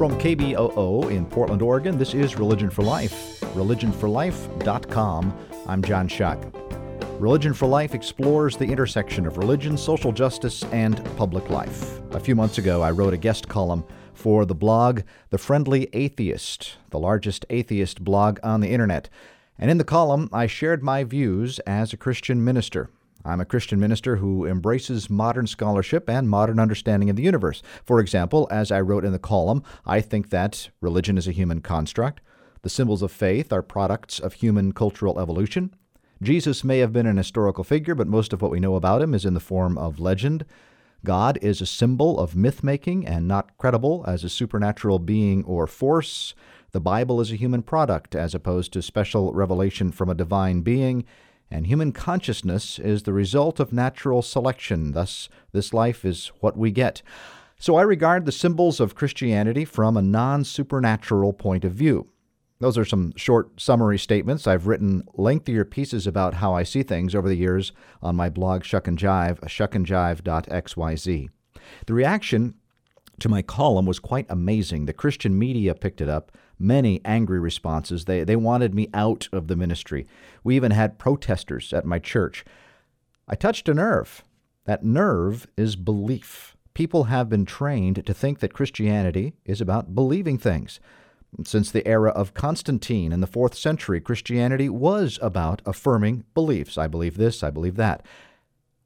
From 0.00 0.18
KBOO 0.18 1.10
in 1.10 1.26
Portland, 1.26 1.60
Oregon, 1.60 1.98
this 1.98 2.14
is 2.14 2.38
Religion 2.38 2.70
for 2.70 2.80
Life. 2.80 3.38
ReligionForLife.com. 3.54 5.38
I'm 5.66 5.82
John 5.82 6.08
Shuck. 6.08 6.42
Religion 7.18 7.52
for 7.52 7.66
Life 7.66 7.94
explores 7.94 8.56
the 8.56 8.64
intersection 8.64 9.26
of 9.26 9.36
religion, 9.36 9.76
social 9.76 10.10
justice, 10.10 10.64
and 10.72 11.04
public 11.18 11.50
life. 11.50 12.00
A 12.12 12.18
few 12.18 12.34
months 12.34 12.56
ago, 12.56 12.80
I 12.80 12.92
wrote 12.92 13.12
a 13.12 13.18
guest 13.18 13.48
column 13.48 13.84
for 14.14 14.46
the 14.46 14.54
blog 14.54 15.02
The 15.28 15.36
Friendly 15.36 15.90
Atheist, 15.92 16.78
the 16.88 16.98
largest 16.98 17.44
atheist 17.50 18.02
blog 18.02 18.38
on 18.42 18.62
the 18.62 18.70
internet. 18.70 19.10
And 19.58 19.70
in 19.70 19.76
the 19.76 19.84
column, 19.84 20.30
I 20.32 20.46
shared 20.46 20.82
my 20.82 21.04
views 21.04 21.58
as 21.66 21.92
a 21.92 21.98
Christian 21.98 22.42
minister. 22.42 22.88
I'm 23.24 23.40
a 23.40 23.44
Christian 23.44 23.78
minister 23.78 24.16
who 24.16 24.46
embraces 24.46 25.10
modern 25.10 25.46
scholarship 25.46 26.08
and 26.08 26.28
modern 26.28 26.58
understanding 26.58 27.10
of 27.10 27.16
the 27.16 27.22
universe. 27.22 27.62
For 27.84 28.00
example, 28.00 28.48
as 28.50 28.70
I 28.70 28.80
wrote 28.80 29.04
in 29.04 29.12
the 29.12 29.18
column, 29.18 29.62
I 29.84 30.00
think 30.00 30.30
that 30.30 30.70
religion 30.80 31.18
is 31.18 31.28
a 31.28 31.32
human 31.32 31.60
construct. 31.60 32.20
The 32.62 32.70
symbols 32.70 33.02
of 33.02 33.12
faith 33.12 33.52
are 33.52 33.62
products 33.62 34.18
of 34.18 34.34
human 34.34 34.72
cultural 34.72 35.20
evolution. 35.20 35.74
Jesus 36.22 36.64
may 36.64 36.78
have 36.78 36.92
been 36.92 37.06
an 37.06 37.16
historical 37.16 37.64
figure, 37.64 37.94
but 37.94 38.06
most 38.06 38.32
of 38.32 38.42
what 38.42 38.50
we 38.50 38.60
know 38.60 38.74
about 38.74 39.02
him 39.02 39.14
is 39.14 39.24
in 39.24 39.34
the 39.34 39.40
form 39.40 39.78
of 39.78 39.98
legend. 39.98 40.44
God 41.04 41.38
is 41.40 41.62
a 41.62 41.66
symbol 41.66 42.18
of 42.18 42.36
myth 42.36 42.62
making 42.62 43.06
and 43.06 43.26
not 43.26 43.56
credible 43.56 44.04
as 44.06 44.22
a 44.22 44.28
supernatural 44.28 44.98
being 44.98 45.42
or 45.44 45.66
force. 45.66 46.34
The 46.72 46.80
Bible 46.80 47.20
is 47.22 47.32
a 47.32 47.36
human 47.36 47.62
product 47.62 48.14
as 48.14 48.34
opposed 48.34 48.74
to 48.74 48.82
special 48.82 49.32
revelation 49.32 49.92
from 49.92 50.10
a 50.10 50.14
divine 50.14 50.60
being 50.60 51.04
and 51.50 51.66
human 51.66 51.92
consciousness 51.92 52.78
is 52.78 53.02
the 53.02 53.12
result 53.12 53.58
of 53.58 53.72
natural 53.72 54.22
selection. 54.22 54.92
Thus, 54.92 55.28
this 55.52 55.74
life 55.74 56.04
is 56.04 56.28
what 56.40 56.56
we 56.56 56.70
get. 56.70 57.02
So 57.58 57.76
I 57.76 57.82
regard 57.82 58.24
the 58.24 58.32
symbols 58.32 58.80
of 58.80 58.94
Christianity 58.94 59.64
from 59.64 59.96
a 59.96 60.02
non 60.02 60.44
supernatural 60.44 61.32
point 61.32 61.64
of 61.64 61.72
view. 61.72 62.08
Those 62.60 62.78
are 62.78 62.84
some 62.84 63.12
short 63.16 63.60
summary 63.60 63.98
statements. 63.98 64.46
I've 64.46 64.66
written 64.66 65.02
lengthier 65.14 65.64
pieces 65.64 66.06
about 66.06 66.34
how 66.34 66.54
I 66.54 66.62
see 66.62 66.82
things 66.82 67.14
over 67.14 67.28
the 67.28 67.36
years 67.36 67.72
on 68.02 68.16
my 68.16 68.28
blog 68.28 68.64
Shuck 68.64 68.86
and 68.86 68.98
Jive, 68.98 69.40
shuckandjive.xyz. 69.40 71.28
The 71.86 71.94
reaction 71.94 72.54
to 73.18 73.28
my 73.28 73.42
column 73.42 73.86
was 73.86 73.98
quite 73.98 74.26
amazing. 74.28 74.86
The 74.86 74.92
Christian 74.92 75.38
media 75.38 75.74
picked 75.74 76.00
it 76.00 76.08
up, 76.08 76.32
many 76.60 77.00
angry 77.04 77.40
responses. 77.40 78.04
They, 78.04 78.22
they 78.22 78.36
wanted 78.36 78.74
me 78.74 78.88
out 78.92 79.28
of 79.32 79.48
the 79.48 79.56
ministry. 79.56 80.06
We 80.44 80.56
even 80.56 80.70
had 80.72 80.98
protesters 80.98 81.72
at 81.72 81.84
my 81.84 81.98
church. 81.98 82.44
I 83.26 83.34
touched 83.34 83.68
a 83.68 83.74
nerve. 83.74 84.22
That 84.66 84.84
nerve 84.84 85.46
is 85.56 85.74
belief. 85.74 86.56
People 86.74 87.04
have 87.04 87.28
been 87.28 87.46
trained 87.46 88.04
to 88.06 88.14
think 88.14 88.38
that 88.40 88.52
Christianity 88.52 89.34
is 89.44 89.60
about 89.60 89.94
believing 89.94 90.38
things. 90.38 90.78
Since 91.44 91.70
the 91.70 91.86
era 91.86 92.10
of 92.10 92.34
Constantine 92.34 93.12
in 93.12 93.20
the 93.20 93.26
fourth 93.26 93.54
century, 93.54 94.00
Christianity 94.00 94.68
was 94.68 95.18
about 95.22 95.62
affirming 95.64 96.24
beliefs. 96.34 96.76
I 96.76 96.88
believe 96.88 97.16
this, 97.16 97.42
I 97.42 97.50
believe 97.50 97.76
that. 97.76 98.04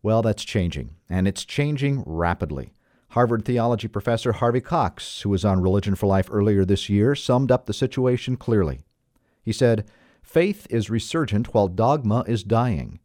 Well, 0.02 0.20
that's 0.20 0.45
changing, 0.45 0.91
and 1.08 1.27
it's 1.27 1.45
changing 1.45 2.02
rapidly. 2.05 2.75
Harvard 3.15 3.45
theology 3.45 3.87
professor 3.87 4.33
Harvey 4.33 4.61
Cox, 4.61 5.20
who 5.20 5.29
was 5.29 5.45
on 5.45 5.61
Religion 5.61 5.95
for 5.95 6.09
Life 6.09 6.29
earlier 6.33 6.65
this 6.65 6.89
year, 6.89 7.15
summed 7.15 7.53
up 7.53 7.67
the 7.67 7.73
situation 7.73 8.37
clearly. 8.37 8.81
He 9.41 9.53
said, 9.53 9.89
Faith 10.20 10.67
is 10.69 10.91
resurgent 10.91 11.55
while 11.55 11.69
dogma 11.69 12.25
is 12.27 12.42
dying. 12.42 12.98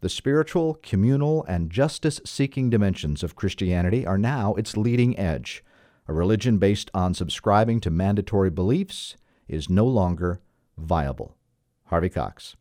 The 0.00 0.08
spiritual, 0.08 0.80
communal, 0.82 1.44
and 1.44 1.70
justice 1.70 2.20
seeking 2.24 2.70
dimensions 2.70 3.22
of 3.22 3.36
Christianity 3.36 4.04
are 4.04 4.18
now 4.18 4.54
its 4.54 4.76
leading 4.76 5.16
edge. 5.16 5.62
A 6.08 6.12
religion 6.12 6.58
based 6.58 6.90
on 6.92 7.14
subscribing 7.14 7.78
to 7.82 7.90
mandatory 7.90 8.50
beliefs 8.50 9.16
is 9.46 9.70
no 9.70 9.86
longer 9.86 10.40
viable. 10.76 11.36
Harvey 11.84 12.08
Cox. 12.08 12.56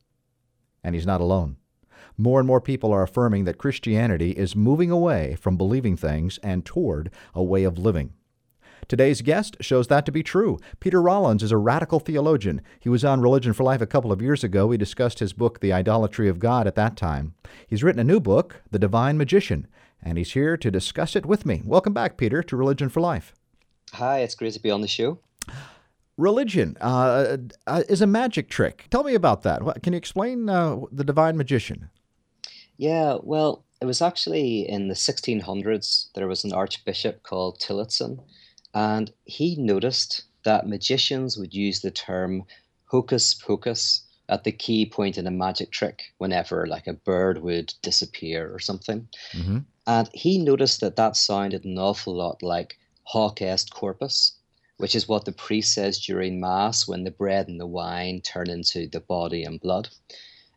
And 0.84 0.94
he's 0.94 1.08
not 1.08 1.20
alone. 1.20 1.58
More 2.18 2.40
and 2.40 2.48
more 2.48 2.62
people 2.62 2.92
are 2.92 3.04
affirming 3.04 3.46
that 3.46 3.58
Christianity 3.58 4.32
is 4.32 4.56
moving 4.56 4.92
away 4.92 5.36
from 5.40 5.58
believing 5.58 5.98
things 5.98 6.40
and 6.44 6.66
toward 6.66 7.12
a 7.34 7.44
way 7.44 7.64
of 7.64 7.78
living. 7.78 8.14
Today's 8.88 9.22
guest 9.22 9.56
shows 9.62 9.88
that 9.88 10.06
to 10.06 10.12
be 10.12 10.24
true. 10.24 10.60
Peter 10.80 11.02
Rollins 11.02 11.44
is 11.44 11.52
a 11.52 11.58
radical 11.58 12.00
theologian. 12.00 12.62
He 12.80 12.90
was 12.90 13.06
on 13.06 13.22
Religion 13.22 13.54
for 13.54 13.64
Life 13.64 13.80
a 13.80 13.88
couple 13.88 14.12
of 14.12 14.22
years 14.22 14.44
ago. 14.44 14.68
We 14.68 14.78
discussed 14.78 15.20
his 15.20 15.34
book, 15.34 15.60
The 15.62 15.72
Idolatry 15.72 16.28
of 16.28 16.40
God, 16.40 16.68
at 16.68 16.76
that 16.76 16.98
time. 16.98 17.34
He's 17.68 17.84
written 17.84 18.02
a 18.02 18.04
new 18.04 18.20
book, 18.20 18.62
The 18.72 18.80
Divine 18.80 19.18
Magician, 19.18 19.68
and 20.04 20.18
he's 20.18 20.34
here 20.34 20.58
to 20.58 20.70
discuss 20.70 21.16
it 21.16 21.26
with 21.26 21.46
me. 21.46 21.62
Welcome 21.64 21.94
back, 21.94 22.18
Peter, 22.18 22.44
to 22.44 22.58
Religion 22.58 22.90
for 22.90 23.00
Life. 23.00 23.34
Hi, 23.94 24.20
it's 24.20 24.36
great 24.36 24.54
to 24.54 24.60
be 24.60 24.72
on 24.72 24.82
the 24.82 24.88
show. 24.88 25.20
Religion 26.18 26.76
uh, 26.82 27.38
uh, 27.68 27.84
is 27.88 28.02
a 28.02 28.08
magic 28.08 28.50
trick. 28.50 28.88
Tell 28.90 29.04
me 29.04 29.16
about 29.16 29.44
that. 29.44 29.62
Can 29.84 29.94
you 29.94 29.98
explain 29.98 30.50
uh, 30.50 30.82
the 30.92 31.04
Divine 31.04 31.38
Magician? 31.38 31.90
Yeah, 32.82 33.20
well, 33.22 33.64
it 33.80 33.86
was 33.86 34.02
actually 34.02 34.68
in 34.68 34.88
the 34.88 34.96
1600s. 34.96 36.08
There 36.16 36.28
was 36.28 36.44
an 36.44 36.52
archbishop 36.52 37.22
called 37.22 37.60
Tillotson, 37.60 38.20
and 38.74 39.14
he 39.24 39.56
noticed 39.56 40.24
that 40.46 40.68
magicians 40.68 41.38
would 41.38 41.54
use 41.54 41.82
the 41.82 41.92
term 41.92 42.44
hocus 42.86 43.36
pocus 43.36 44.02
at 44.30 44.46
the 44.46 44.52
key 44.52 44.88
point 44.88 45.20
in 45.20 45.28
a 45.28 45.32
magic 45.32 45.70
trick 45.70 46.06
whenever 46.18 46.66
like 46.66 46.88
a 46.88 46.94
bird 46.94 47.44
would 47.44 47.72
disappear 47.84 48.52
or 48.52 48.58
something. 48.58 49.08
Mm-hmm. 49.34 49.60
And 49.86 50.10
he 50.12 50.40
noticed 50.40 50.82
that 50.82 50.96
that 50.96 51.16
sounded 51.16 51.64
an 51.66 51.78
awful 51.78 52.16
lot 52.16 52.42
like 52.42 52.80
hoc 53.04 53.44
est 53.44 53.72
corpus, 53.72 54.32
which 54.78 54.96
is 54.96 55.08
what 55.08 55.26
the 55.26 55.32
priest 55.32 55.72
says 55.76 56.00
during 56.00 56.40
Mass 56.40 56.88
when 56.88 57.04
the 57.04 57.12
bread 57.12 57.48
and 57.48 57.60
the 57.60 57.68
wine 57.68 58.22
turn 58.22 58.50
into 58.50 58.88
the 58.88 59.02
body 59.02 59.44
and 59.44 59.62
blood. 59.62 59.90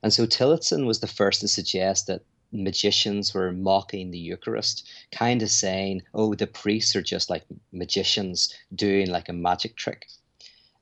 And 0.04 0.12
so 0.12 0.26
Tillotson 0.26 0.84
was 0.84 1.00
the 1.00 1.06
first 1.06 1.40
to 1.40 1.48
suggest 1.48 2.08
that 2.08 2.26
magicians 2.52 3.32
were 3.32 3.52
mocking 3.52 4.10
the 4.10 4.18
Eucharist, 4.18 4.86
kind 5.10 5.40
of 5.40 5.48
saying, 5.48 6.02
oh, 6.12 6.34
the 6.34 6.46
priests 6.46 6.94
are 6.94 7.00
just 7.00 7.30
like 7.30 7.46
magicians 7.72 8.54
doing 8.74 9.08
like 9.08 9.30
a 9.30 9.32
magic 9.32 9.76
trick. 9.76 10.04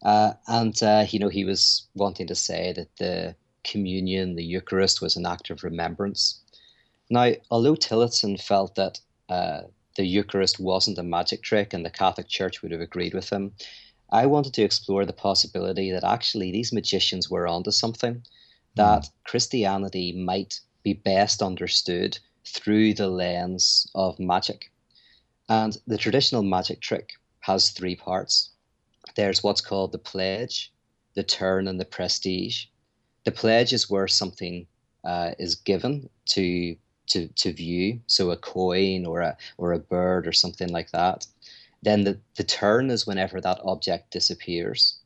Uh, 0.05 0.33
and, 0.49 0.83
uh, 0.83 1.07
you 1.09 1.21
know, 1.21 1.29
he 1.29 1.45
was 1.45 1.87
wanting 1.95 2.27
to 2.27 2.35
say 2.35 2.73
that 2.73 2.97
the 2.97 3.37
communion, 3.63 4.35
the 4.35 4.43
Eucharist, 4.43 5.01
was 5.01 5.15
an 5.15 5.25
act 5.25 5.51
of 5.51 5.63
remembrance. 5.63 6.41
Now, 7.09 7.31
although 7.49 7.77
Tillotson 7.77 8.39
felt 8.39 8.75
that 8.75 8.99
uh, 9.29 9.61
the 9.95 10.05
Eucharist 10.05 10.59
wasn't 10.59 10.99
a 10.99 11.05
magic 11.05 11.45
trick 11.45 11.73
and 11.73 11.87
the 11.87 11.91
Catholic 11.91 12.27
Church 12.27 12.61
would 12.61 12.73
have 12.73 12.81
agreed 12.81 13.15
with 13.15 13.31
him, 13.31 13.53
I 14.11 14.27
wanted 14.27 14.53
to 14.55 14.63
explore 14.63 15.07
the 15.07 15.13
possibility 15.13 15.93
that 15.93 16.03
actually 16.03 16.51
these 16.51 16.73
magicians 16.73 17.31
were 17.31 17.47
onto 17.47 17.71
something 17.71 18.25
that 18.75 19.09
Christianity 19.25 20.13
might 20.13 20.61
be 20.83 20.95
best 20.95 21.43
understood 21.43 22.19
through 22.45 22.95
the 22.95 23.09
lens 23.09 23.87
of 23.95 24.19
magic. 24.19 24.73
And 25.49 25.77
the 25.87 25.99
traditional 25.99 26.43
magic 26.43 26.81
trick 26.81 27.13
has 27.41 27.71
three 27.71 27.97
parts 27.97 28.51
there's 29.15 29.43
what's 29.43 29.61
called 29.61 29.93
the 29.93 29.99
pledge, 29.99 30.73
the 31.15 31.23
turn, 31.23 31.69
and 31.69 31.79
the 31.81 31.85
prestige. 31.85 32.67
The 33.25 33.33
pledge 33.33 33.73
is 33.73 33.91
where 33.91 34.09
something 34.09 34.67
uh, 35.05 35.33
is 35.39 35.55
given 35.55 36.09
to 36.27 36.77
to 37.09 37.29
to 37.29 37.53
view, 37.53 38.01
so 38.07 38.31
a 38.31 38.37
coin 38.37 39.05
or 39.05 39.21
a 39.21 39.37
or 39.59 39.73
a 39.73 39.79
bird 39.79 40.27
or 40.27 40.33
something 40.33 40.69
like 40.69 40.91
that. 40.93 41.27
Then 41.83 42.05
the, 42.05 42.21
the 42.37 42.45
turn 42.45 42.91
is 42.91 43.07
whenever 43.07 43.41
that 43.41 43.61
object 43.65 44.13
disappears. 44.13 44.99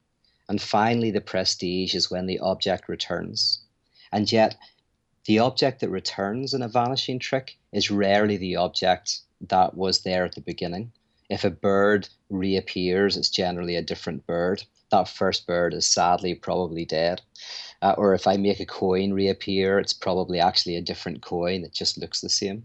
And 0.48 0.60
finally, 0.62 1.10
the 1.10 1.20
prestige 1.20 1.94
is 1.94 2.10
when 2.10 2.26
the 2.26 2.38
object 2.38 2.88
returns. 2.88 3.60
And 4.12 4.30
yet, 4.30 4.56
the 5.24 5.40
object 5.40 5.80
that 5.80 5.90
returns 5.90 6.54
in 6.54 6.62
a 6.62 6.68
vanishing 6.68 7.18
trick 7.18 7.56
is 7.72 7.90
rarely 7.90 8.36
the 8.36 8.56
object 8.56 9.20
that 9.40 9.76
was 9.76 10.00
there 10.00 10.24
at 10.24 10.34
the 10.34 10.40
beginning. 10.40 10.92
If 11.28 11.44
a 11.44 11.50
bird 11.50 12.08
reappears, 12.30 13.16
it's 13.16 13.28
generally 13.28 13.74
a 13.74 13.82
different 13.82 14.26
bird. 14.26 14.62
That 14.90 15.08
first 15.08 15.46
bird 15.46 15.74
is 15.74 15.86
sadly 15.86 16.34
probably 16.34 16.84
dead. 16.84 17.22
Uh, 17.82 17.94
or 17.98 18.14
if 18.14 18.28
I 18.28 18.36
make 18.36 18.60
a 18.60 18.66
coin 18.66 19.12
reappear, 19.12 19.80
it's 19.80 19.92
probably 19.92 20.38
actually 20.38 20.76
a 20.76 20.80
different 20.82 21.22
coin. 21.22 21.64
It 21.64 21.72
just 21.72 21.98
looks 21.98 22.20
the 22.20 22.28
same. 22.28 22.64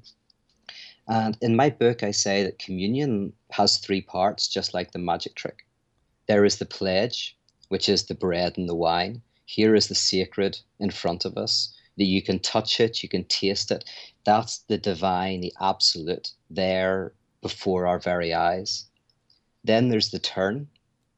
And 1.07 1.35
in 1.41 1.55
my 1.55 1.71
book, 1.71 2.03
I 2.03 2.11
say 2.11 2.43
that 2.43 2.59
communion 2.59 3.33
has 3.49 3.77
three 3.77 4.01
parts, 4.01 4.47
just 4.47 4.73
like 4.73 4.91
the 4.91 4.99
magic 4.99 5.33
trick. 5.33 5.65
There 6.27 6.45
is 6.45 6.57
the 6.57 6.65
pledge, 6.65 7.35
which 7.71 7.87
is 7.87 8.03
the 8.03 8.13
bread 8.13 8.57
and 8.57 8.67
the 8.67 8.75
wine. 8.75 9.21
Here 9.45 9.75
is 9.75 9.87
the 9.87 9.95
sacred 9.95 10.59
in 10.77 10.91
front 10.91 11.23
of 11.23 11.37
us. 11.37 11.73
That 11.95 12.03
you 12.03 12.21
can 12.21 12.39
touch 12.39 12.81
it, 12.81 13.01
you 13.01 13.07
can 13.07 13.23
taste 13.23 13.71
it. 13.71 13.85
That's 14.25 14.57
the 14.57 14.77
divine, 14.77 15.39
the 15.39 15.53
absolute, 15.61 16.31
there 16.49 17.13
before 17.41 17.87
our 17.87 17.97
very 17.97 18.33
eyes. 18.33 18.87
Then 19.63 19.87
there's 19.87 20.11
the 20.11 20.19
turn, 20.19 20.67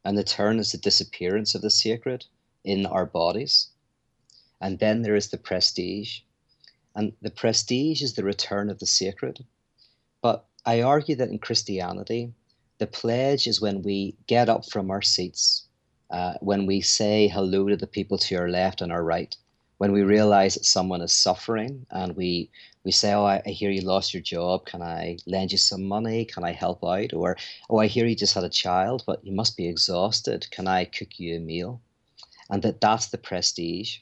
and 0.05 0.15
the 0.15 0.23
turn 0.23 0.59
is 0.59 0.71
the 0.71 0.77
disappearance 0.77 1.55
of 1.55 1.63
the 1.63 1.71
sacred 1.71 2.25
in 2.63 2.85
our 2.85 3.07
bodies. 3.07 3.69
And 4.61 4.77
then 4.77 5.01
there 5.01 5.15
is 5.15 5.29
the 5.29 5.39
prestige, 5.39 6.19
and 6.95 7.13
the 7.23 7.31
prestige 7.31 8.03
is 8.03 8.13
the 8.13 8.23
return 8.23 8.69
of 8.69 8.77
the 8.77 8.85
sacred. 8.85 9.44
But 10.21 10.45
I 10.67 10.83
argue 10.83 11.15
that 11.15 11.29
in 11.29 11.39
Christianity, 11.39 12.31
the 12.77 12.85
pledge 12.85 13.47
is 13.47 13.59
when 13.59 13.81
we 13.81 14.15
get 14.27 14.49
up 14.49 14.69
from 14.69 14.91
our 14.91 15.01
seats, 15.01 15.65
uh, 16.13 16.36
when 16.42 16.68
we 16.68 16.80
say 16.80 17.27
hello 17.27 17.68
to 17.68 17.75
the 17.75 17.88
people 17.88 18.19
to 18.19 18.36
your 18.36 18.48
left 18.48 18.81
and 18.81 18.92
our 18.92 19.04
right, 19.04 19.36
when 19.80 19.92
we 19.92 20.04
realize 20.04 20.54
that 20.54 20.63
someone 20.63 21.01
is 21.01 21.12
suffering 21.12 21.88
and 21.89 22.15
we 22.15 22.51
we 22.83 22.92
say, 22.92 23.13
"Oh, 23.13 23.25
I, 23.25 23.42
I, 23.48 23.50
hear 23.50 23.71
you 23.71 23.81
lost 23.81 24.13
your 24.13 24.21
job. 24.21 24.68
Can 24.68 24.83
I 24.83 25.18
lend 25.25 25.51
you 25.51 25.57
some 25.57 25.83
money? 25.83 26.25
Can 26.25 26.44
I 26.44 26.51
help 26.51 26.83
out?" 26.83 27.13
Or, 27.13 27.36
"Oh, 27.68 27.80
I 27.80 27.88
hear 27.88 28.06
you 28.06 28.15
just 28.15 28.36
had 28.36 28.44
a 28.44 28.60
child, 28.63 29.04
but 29.07 29.25
you 29.25 29.31
must 29.31 29.57
be 29.57 29.68
exhausted. 29.68 30.45
Can 30.51 30.68
I 30.68 30.86
cook 30.86 31.19
you 31.19 31.38
a 31.38 31.39
meal?" 31.39 31.81
And 32.51 32.62
that 32.62 32.80
that's 32.80 33.07
the 33.07 33.18
prestige, 33.18 33.98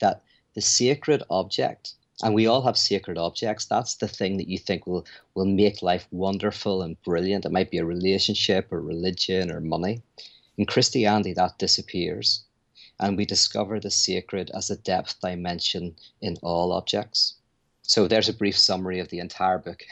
that 0.00 0.22
the 0.54 0.60
sacred 0.60 1.24
object, 1.28 1.94
and 2.22 2.34
we 2.34 2.46
all 2.46 2.62
have 2.62 2.78
sacred 2.78 3.18
objects. 3.18 3.64
That's 3.64 3.96
the 3.96 4.06
thing 4.06 4.36
that 4.36 4.48
you 4.48 4.58
think 4.58 4.86
will 4.86 5.04
will 5.34 5.46
make 5.46 5.82
life 5.82 6.06
wonderful 6.12 6.82
and 6.82 7.02
brilliant. 7.02 7.46
It 7.46 7.52
might 7.52 7.72
be 7.72 7.78
a 7.78 7.84
relationship 7.84 8.70
or 8.70 8.80
religion 8.80 9.50
or 9.50 9.60
money. 9.60 10.02
In 10.58 10.66
Christianity, 10.66 11.32
that 11.34 11.58
disappears, 11.58 12.44
and 13.00 13.16
we 13.16 13.24
discover 13.24 13.80
the 13.80 13.90
sacred 13.90 14.50
as 14.54 14.70
a 14.70 14.76
depth 14.76 15.20
dimension 15.20 15.96
in 16.20 16.36
all 16.42 16.72
objects. 16.72 17.34
So 17.82 18.06
there's 18.06 18.28
a 18.28 18.32
brief 18.32 18.56
summary 18.56 19.00
of 19.00 19.08
the 19.08 19.18
entire 19.18 19.58
book. 19.58 19.82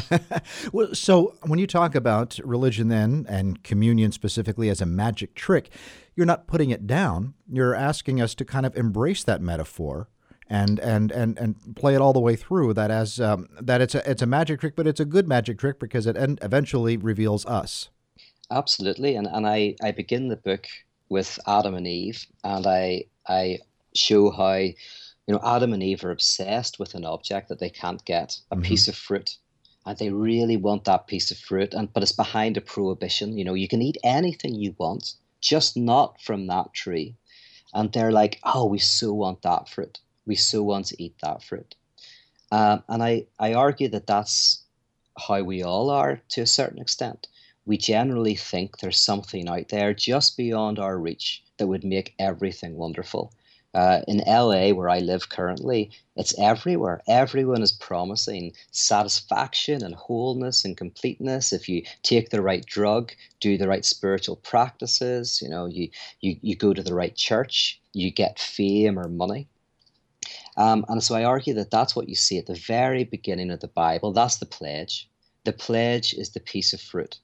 well, 0.72 0.94
so 0.94 1.36
when 1.46 1.58
you 1.58 1.66
talk 1.66 1.94
about 1.94 2.38
religion 2.44 2.88
then 2.88 3.26
and 3.28 3.62
communion 3.64 4.12
specifically 4.12 4.68
as 4.68 4.80
a 4.80 4.86
magic 4.86 5.34
trick, 5.34 5.70
you're 6.14 6.26
not 6.26 6.46
putting 6.46 6.70
it 6.70 6.86
down. 6.86 7.34
You're 7.50 7.74
asking 7.74 8.20
us 8.20 8.34
to 8.36 8.44
kind 8.44 8.66
of 8.66 8.76
embrace 8.76 9.24
that 9.24 9.40
metaphor 9.40 10.08
and 10.50 10.78
and 10.80 11.10
and 11.12 11.38
and 11.38 11.76
play 11.76 11.94
it 11.94 12.00
all 12.00 12.12
the 12.12 12.20
way 12.20 12.36
through. 12.36 12.74
That 12.74 12.90
as 12.90 13.20
um, 13.20 13.48
that 13.60 13.80
it's 13.80 13.94
a 13.94 14.08
it's 14.10 14.22
a 14.22 14.26
magic 14.26 14.60
trick, 14.60 14.76
but 14.76 14.86
it's 14.86 15.00
a 15.00 15.04
good 15.04 15.26
magic 15.26 15.58
trick 15.58 15.78
because 15.78 16.06
it 16.06 16.16
eventually 16.18 16.96
reveals 16.96 17.46
us. 17.46 17.88
Absolutely, 18.50 19.16
and 19.16 19.26
and 19.26 19.46
I 19.46 19.76
I 19.82 19.92
begin 19.92 20.28
the 20.28 20.36
book 20.36 20.66
with 21.08 21.38
Adam 21.46 21.74
and 21.74 21.86
Eve, 21.86 22.26
and 22.44 22.66
I 22.66 23.04
I 23.26 23.58
show 23.94 24.30
how 24.30 24.54
you 25.28 25.34
know, 25.34 25.40
Adam 25.44 25.74
and 25.74 25.82
Eve 25.82 26.04
are 26.04 26.10
obsessed 26.10 26.78
with 26.78 26.94
an 26.94 27.04
object 27.04 27.50
that 27.50 27.58
they 27.58 27.68
can't 27.68 28.02
get, 28.06 28.40
a 28.50 28.56
mm-hmm. 28.56 28.64
piece 28.64 28.88
of 28.88 28.96
fruit. 28.96 29.36
And 29.84 29.98
they 29.98 30.08
really 30.10 30.56
want 30.56 30.84
that 30.84 31.06
piece 31.06 31.30
of 31.30 31.36
fruit, 31.36 31.74
and 31.74 31.92
but 31.92 32.02
it's 32.02 32.12
behind 32.12 32.56
a 32.56 32.62
prohibition. 32.62 33.36
You 33.36 33.44
know, 33.44 33.54
you 33.54 33.68
can 33.68 33.82
eat 33.82 33.98
anything 34.02 34.54
you 34.54 34.74
want, 34.78 35.14
just 35.42 35.76
not 35.76 36.20
from 36.22 36.46
that 36.46 36.72
tree. 36.72 37.14
And 37.74 37.92
they're 37.92 38.10
like, 38.10 38.40
oh, 38.42 38.64
we 38.64 38.78
so 38.78 39.12
want 39.12 39.42
that 39.42 39.68
fruit. 39.68 40.00
We 40.24 40.34
so 40.34 40.62
want 40.62 40.86
to 40.86 41.02
eat 41.02 41.14
that 41.22 41.42
fruit. 41.42 41.74
Um, 42.50 42.82
and 42.88 43.02
I, 43.02 43.26
I 43.38 43.52
argue 43.52 43.88
that 43.88 44.06
that's 44.06 44.62
how 45.18 45.42
we 45.42 45.62
all 45.62 45.90
are 45.90 46.22
to 46.30 46.40
a 46.40 46.46
certain 46.46 46.80
extent. 46.80 47.28
We 47.68 47.76
generally 47.76 48.34
think 48.34 48.78
there's 48.78 48.98
something 48.98 49.46
out 49.46 49.68
there 49.68 49.92
just 49.92 50.38
beyond 50.38 50.78
our 50.78 50.96
reach 50.96 51.42
that 51.58 51.66
would 51.66 51.84
make 51.84 52.14
everything 52.18 52.76
wonderful. 52.76 53.30
Uh, 53.74 54.00
in 54.08 54.22
LA, 54.26 54.70
where 54.70 54.88
I 54.88 55.00
live 55.00 55.28
currently, 55.28 55.90
it's 56.16 56.32
everywhere. 56.38 57.02
Everyone 57.06 57.60
is 57.60 57.72
promising 57.72 58.54
satisfaction 58.70 59.84
and 59.84 59.94
wholeness 59.94 60.64
and 60.64 60.78
completeness 60.78 61.52
if 61.52 61.68
you 61.68 61.82
take 62.02 62.30
the 62.30 62.40
right 62.40 62.64
drug, 62.64 63.12
do 63.38 63.58
the 63.58 63.68
right 63.68 63.84
spiritual 63.84 64.36
practices. 64.36 65.42
You 65.42 65.50
know, 65.50 65.66
you 65.66 65.90
you 66.22 66.38
you 66.40 66.56
go 66.56 66.72
to 66.72 66.82
the 66.82 66.94
right 66.94 67.14
church, 67.14 67.78
you 67.92 68.10
get 68.10 68.38
fame 68.38 68.98
or 68.98 69.08
money. 69.08 69.46
Um, 70.56 70.86
and 70.88 71.02
so 71.02 71.14
I 71.14 71.24
argue 71.24 71.52
that 71.52 71.70
that's 71.70 71.94
what 71.94 72.08
you 72.08 72.14
see 72.14 72.38
at 72.38 72.46
the 72.46 72.54
very 72.66 73.04
beginning 73.04 73.50
of 73.50 73.60
the 73.60 73.68
Bible. 73.68 74.12
That's 74.12 74.38
the 74.38 74.46
pledge. 74.46 75.06
The 75.44 75.52
pledge 75.52 76.14
is 76.14 76.30
the 76.30 76.40
piece 76.40 76.72
of 76.72 76.80
fruit. 76.80 77.18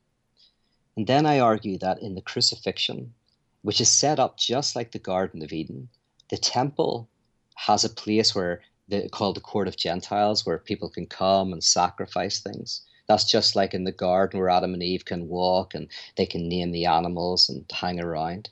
And 0.96 1.06
then 1.06 1.26
I 1.26 1.40
argue 1.40 1.78
that 1.78 2.00
in 2.00 2.14
the 2.14 2.22
crucifixion, 2.22 3.14
which 3.62 3.80
is 3.80 3.90
set 3.90 4.20
up 4.20 4.36
just 4.36 4.76
like 4.76 4.92
the 4.92 4.98
Garden 4.98 5.42
of 5.42 5.52
Eden, 5.52 5.88
the 6.30 6.36
temple 6.36 7.08
has 7.56 7.84
a 7.84 7.88
place 7.88 8.34
where 8.34 8.62
the, 8.88 9.08
called 9.08 9.36
the 9.36 9.40
court 9.40 9.68
of 9.68 9.76
Gentiles, 9.76 10.44
where 10.44 10.58
people 10.58 10.88
can 10.88 11.06
come 11.06 11.52
and 11.52 11.64
sacrifice 11.64 12.40
things. 12.40 12.82
That's 13.06 13.24
just 13.24 13.56
like 13.56 13.74
in 13.74 13.84
the 13.84 13.92
garden 13.92 14.38
where 14.38 14.48
Adam 14.48 14.74
and 14.74 14.82
Eve 14.82 15.04
can 15.04 15.28
walk 15.28 15.74
and 15.74 15.88
they 16.16 16.26
can 16.26 16.48
name 16.48 16.72
the 16.72 16.86
animals 16.86 17.48
and 17.48 17.64
hang 17.70 18.00
around. 18.00 18.48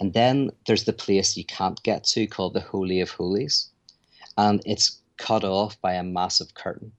And 0.00 0.12
then 0.12 0.50
there's 0.66 0.84
the 0.84 0.92
place 0.92 1.36
you 1.36 1.44
can't 1.44 1.82
get 1.82 2.04
to 2.04 2.26
called 2.26 2.54
the 2.54 2.60
Holy 2.60 3.00
of 3.00 3.10
Holies. 3.10 3.70
And 4.36 4.62
it's 4.64 5.00
cut 5.16 5.44
off 5.44 5.80
by 5.80 5.94
a 5.94 6.02
massive 6.02 6.54
curtain. 6.54 6.92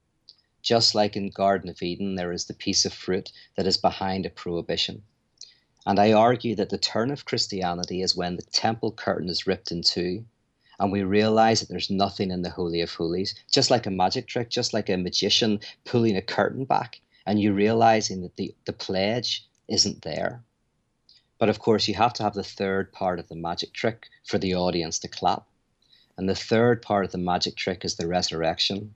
Just 0.62 0.96
like 0.96 1.16
in 1.16 1.30
Garden 1.30 1.70
of 1.70 1.82
Eden, 1.82 2.16
there 2.16 2.32
is 2.32 2.46
the 2.46 2.54
piece 2.54 2.86
of 2.86 2.94
fruit 2.94 3.32
that 3.56 3.68
is 3.68 3.78
behind 3.78 4.26
a 4.26 4.30
prohibition. 4.30 5.04
And 5.86 6.00
I 6.00 6.12
argue 6.12 6.56
that 6.56 6.70
the 6.70 6.78
turn 6.78 7.12
of 7.12 7.26
Christianity 7.26 8.02
is 8.02 8.16
when 8.16 8.36
the 8.36 8.44
temple 8.44 8.92
curtain 8.92 9.30
is 9.30 9.48
ripped 9.48 9.72
in 9.72 9.82
two 9.82 10.26
and 10.80 10.92
we 10.92 11.04
realize 11.04 11.60
that 11.60 11.70
there's 11.70 11.90
nothing 11.90 12.32
in 12.32 12.42
the 12.42 12.50
Holy 12.50 12.80
of 12.82 12.94
Holies, 12.94 13.36
just 13.52 13.70
like 13.70 13.86
a 13.86 13.92
magic 13.92 14.28
trick, 14.28 14.50
just 14.50 14.74
like 14.74 14.90
a 14.90 14.98
magician 14.98 15.60
pulling 15.84 16.16
a 16.16 16.22
curtain 16.22 16.64
back, 16.64 17.02
and 17.26 17.40
you 17.40 17.54
realizing 17.54 18.22
that 18.22 18.38
the, 18.38 18.56
the 18.66 18.74
pledge 18.74 19.46
isn't 19.68 20.02
there. 20.04 20.42
But 21.38 21.50
of 21.50 21.60
course, 21.60 21.88
you 21.88 21.96
have 21.96 22.14
to 22.14 22.24
have 22.24 22.34
the 22.34 22.44
third 22.44 22.92
part 22.94 23.20
of 23.20 23.28
the 23.28 23.36
magic 23.36 23.74
trick 23.74 24.08
for 24.26 24.38
the 24.38 24.56
audience 24.56 25.00
to 25.00 25.08
clap. 25.08 25.46
And 26.18 26.28
the 26.28 26.36
third 26.36 26.82
part 26.82 27.06
of 27.06 27.12
the 27.12 27.18
magic 27.18 27.56
trick 27.56 27.84
is 27.84 27.96
the 27.96 28.08
resurrection, 28.08 28.94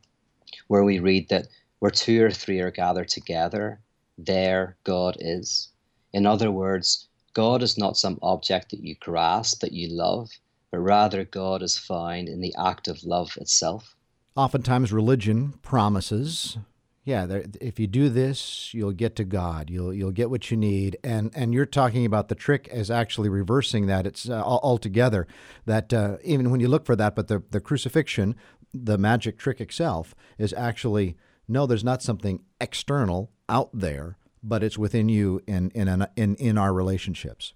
where 0.67 0.83
we 0.83 0.99
read 0.99 1.29
that 1.29 1.47
where 1.79 1.91
two 1.91 2.23
or 2.23 2.31
three 2.31 2.59
are 2.59 2.71
gathered 2.71 3.09
together, 3.09 3.79
there 4.17 4.77
God 4.83 5.17
is. 5.19 5.69
In 6.13 6.25
other 6.25 6.51
words, 6.51 7.07
God 7.33 7.63
is 7.63 7.77
not 7.77 7.97
some 7.97 8.19
object 8.21 8.71
that 8.71 8.79
you 8.79 8.95
grasp, 8.99 9.61
that 9.61 9.73
you 9.73 9.89
love, 9.89 10.29
but 10.71 10.79
rather 10.79 11.23
God 11.23 11.61
is 11.61 11.77
found 11.77 12.29
in 12.29 12.41
the 12.41 12.53
act 12.57 12.87
of 12.87 13.03
love 13.03 13.35
itself. 13.37 13.95
Oftentimes, 14.35 14.91
religion 14.91 15.53
promises, 15.61 16.57
yeah, 17.05 17.27
if 17.59 17.79
you 17.79 17.87
do 17.87 18.07
this, 18.07 18.73
you'll 18.73 18.93
get 18.93 19.17
to 19.17 19.25
God. 19.25 19.69
You'll 19.69 19.93
you'll 19.93 20.11
get 20.11 20.29
what 20.29 20.49
you 20.49 20.55
need, 20.55 20.97
and 21.03 21.31
and 21.35 21.53
you're 21.53 21.65
talking 21.65 22.05
about 22.05 22.29
the 22.29 22.35
trick 22.35 22.69
as 22.69 22.89
actually 22.89 23.27
reversing 23.27 23.87
that. 23.87 24.07
It's 24.07 24.29
uh, 24.29 24.41
altogether 24.41 25.27
that 25.65 25.93
uh, 25.93 26.17
even 26.23 26.49
when 26.49 26.61
you 26.61 26.69
look 26.69 26.85
for 26.85 26.95
that, 26.95 27.13
but 27.13 27.27
the 27.27 27.43
the 27.51 27.59
crucifixion, 27.59 28.35
the 28.73 28.97
magic 28.97 29.37
trick 29.37 29.61
itself, 29.61 30.15
is 30.37 30.53
actually 30.53 31.17
no. 31.47 31.65
There's 31.65 31.83
not 31.83 32.01
something 32.01 32.41
external 32.59 33.31
out 33.49 33.69
there 33.73 34.17
but 34.43 34.63
it's 34.63 34.77
within 34.77 35.09
you 35.09 35.41
in 35.47 35.71
in 35.71 36.05
in 36.15 36.35
in 36.35 36.57
our 36.57 36.73
relationships. 36.73 37.53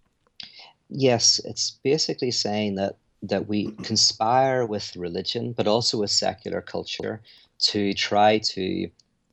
Yes, 0.89 1.39
it's 1.43 1.71
basically 1.83 2.31
saying 2.31 2.75
that 2.75 2.97
that 3.21 3.47
we 3.47 3.71
conspire 3.83 4.65
with 4.65 4.95
religion, 4.95 5.51
but 5.51 5.67
also 5.67 5.99
with 5.99 6.11
secular 6.11 6.61
culture, 6.61 7.21
to 7.59 7.93
try 7.93 8.37
to 8.37 8.89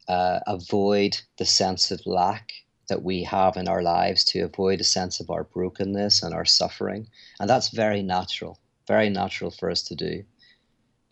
uh, 0.09 0.41
avoid 0.47 1.21
the 1.39 1.45
sense 1.45 1.91
of 1.91 2.05
lack 2.07 2.53
that 2.89 3.03
we 3.03 3.23
have 3.23 3.57
in 3.57 3.69
our 3.69 3.83
lives, 3.83 4.25
to 4.25 4.41
avoid 4.41 4.81
a 4.81 4.85
sense 4.85 5.21
of 5.21 5.31
our 5.31 5.45
brokenness 5.45 6.23
and 6.23 6.35
our 6.35 6.45
suffering, 6.45 7.07
and 7.39 7.49
that's 7.49 7.69
very 7.69 8.03
natural, 8.03 8.59
very 8.89 9.09
natural 9.09 9.51
for 9.51 9.71
us 9.71 9.83
to 9.83 9.95
do. 9.95 10.25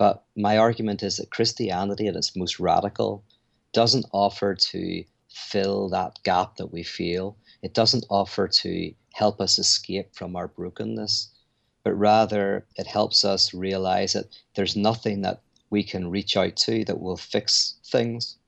But 0.03 0.25
my 0.35 0.59
argument 0.59 1.05
is 1.05 1.19
that 1.19 1.31
Christianity, 1.31 2.09
at 2.09 2.17
its 2.17 2.35
most 2.35 2.59
radical, 2.59 3.23
doesn't 3.73 4.11
offer 4.11 4.57
to 4.57 5.05
fill 5.29 5.89
that 5.91 6.19
gap 6.25 6.57
that 6.57 6.73
we 6.73 6.83
feel. 6.83 7.37
It 7.63 7.73
doesn't 7.73 8.07
offer 8.11 8.49
to 8.49 8.93
help 9.13 9.41
us 9.41 9.61
escape 9.61 10.13
from 10.13 10.35
our 10.35 10.49
brokenness, 10.49 11.31
but 11.85 11.95
rather 11.95 12.67
it 12.75 12.89
helps 12.89 13.25
us 13.25 13.55
realize 13.55 14.15
that 14.15 14.27
there's 14.57 14.75
nothing 14.75 15.23
that 15.23 15.41
we 15.71 15.85
can 15.85 16.11
reach 16.11 16.37
out 16.37 16.57
to 16.57 16.85
that 16.87 17.01
will 17.01 17.17
fix 17.17 17.77
things. 17.85 18.39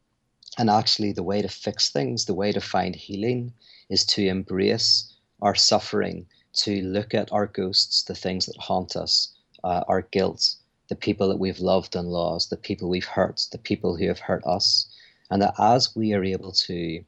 And 0.58 0.68
actually, 0.68 1.12
the 1.12 1.23
way 1.23 1.40
to 1.40 1.49
fix 1.49 1.88
things, 1.88 2.25
the 2.25 2.34
way 2.34 2.50
to 2.50 2.61
find 2.61 2.96
healing, 2.96 3.54
is 3.88 4.04
to 4.06 4.26
embrace 4.26 5.14
our 5.40 5.54
suffering, 5.54 6.26
to 6.64 6.82
look 6.82 7.14
at 7.14 7.30
our 7.30 7.46
ghosts, 7.46 8.02
the 8.02 8.16
things 8.16 8.46
that 8.46 8.56
haunt 8.56 8.96
us, 8.96 9.32
uh, 9.62 9.84
our 9.87 10.02
guilt, 10.02 10.56
the 10.88 10.96
people 10.96 11.28
that 11.28 11.38
we've 11.38 11.60
loved 11.60 11.96
and 11.96 12.08
lost, 12.08 12.50
the 12.50 12.56
people 12.56 12.88
we've 12.88 13.04
hurt, 13.04 13.46
the 13.52 13.58
people 13.58 13.96
who 13.96 14.06
have 14.08 14.18
hurt 14.18 14.44
us, 14.44 14.86
and 15.30 15.40
that 15.40 15.54
as 15.58 15.94
we 15.96 16.12
are 16.12 16.24
able 16.24 16.52
to 16.52 17.02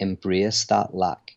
embrace 0.00 0.64
that 0.64 0.94
lack 0.94 1.36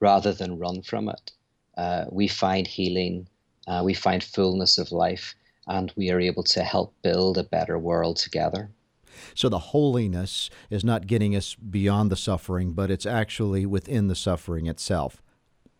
rather 0.00 0.32
than 0.32 0.58
run 0.58 0.82
from 0.82 1.08
it, 1.08 1.32
uh, 1.76 2.06
we 2.10 2.26
find 2.26 2.66
healing, 2.66 3.26
uh, 3.66 3.82
we 3.84 3.94
find 3.94 4.24
fullness 4.24 4.78
of 4.78 4.92
life, 4.92 5.34
and 5.66 5.92
we 5.96 6.10
are 6.10 6.20
able 6.20 6.42
to 6.42 6.62
help 6.62 6.94
build 7.02 7.36
a 7.38 7.44
better 7.44 7.78
world 7.78 8.16
together. 8.16 8.70
So 9.34 9.48
the 9.48 9.58
holiness 9.58 10.50
is 10.70 10.84
not 10.84 11.06
getting 11.06 11.36
us 11.36 11.54
beyond 11.54 12.10
the 12.10 12.16
suffering, 12.16 12.72
but 12.72 12.90
it's 12.90 13.06
actually 13.06 13.66
within 13.66 14.08
the 14.08 14.14
suffering 14.14 14.66
itself. 14.66 15.22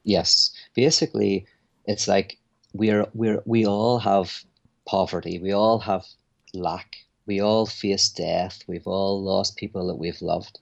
Yes. 0.04 0.52
Basically, 0.74 1.46
it's 1.86 2.08
like 2.08 2.38
we're 2.72 3.06
we're 3.14 3.42
we 3.46 3.66
all 3.66 3.98
have 3.98 4.44
poverty, 4.90 5.38
we 5.38 5.52
all 5.52 5.78
have 5.78 6.04
lack, 6.52 6.96
we 7.24 7.40
all 7.40 7.64
face 7.64 8.08
death. 8.08 8.64
We've 8.66 8.88
all 8.88 9.22
lost 9.22 9.54
people 9.54 9.86
that 9.86 10.00
we've 10.02 10.20
loved. 10.20 10.58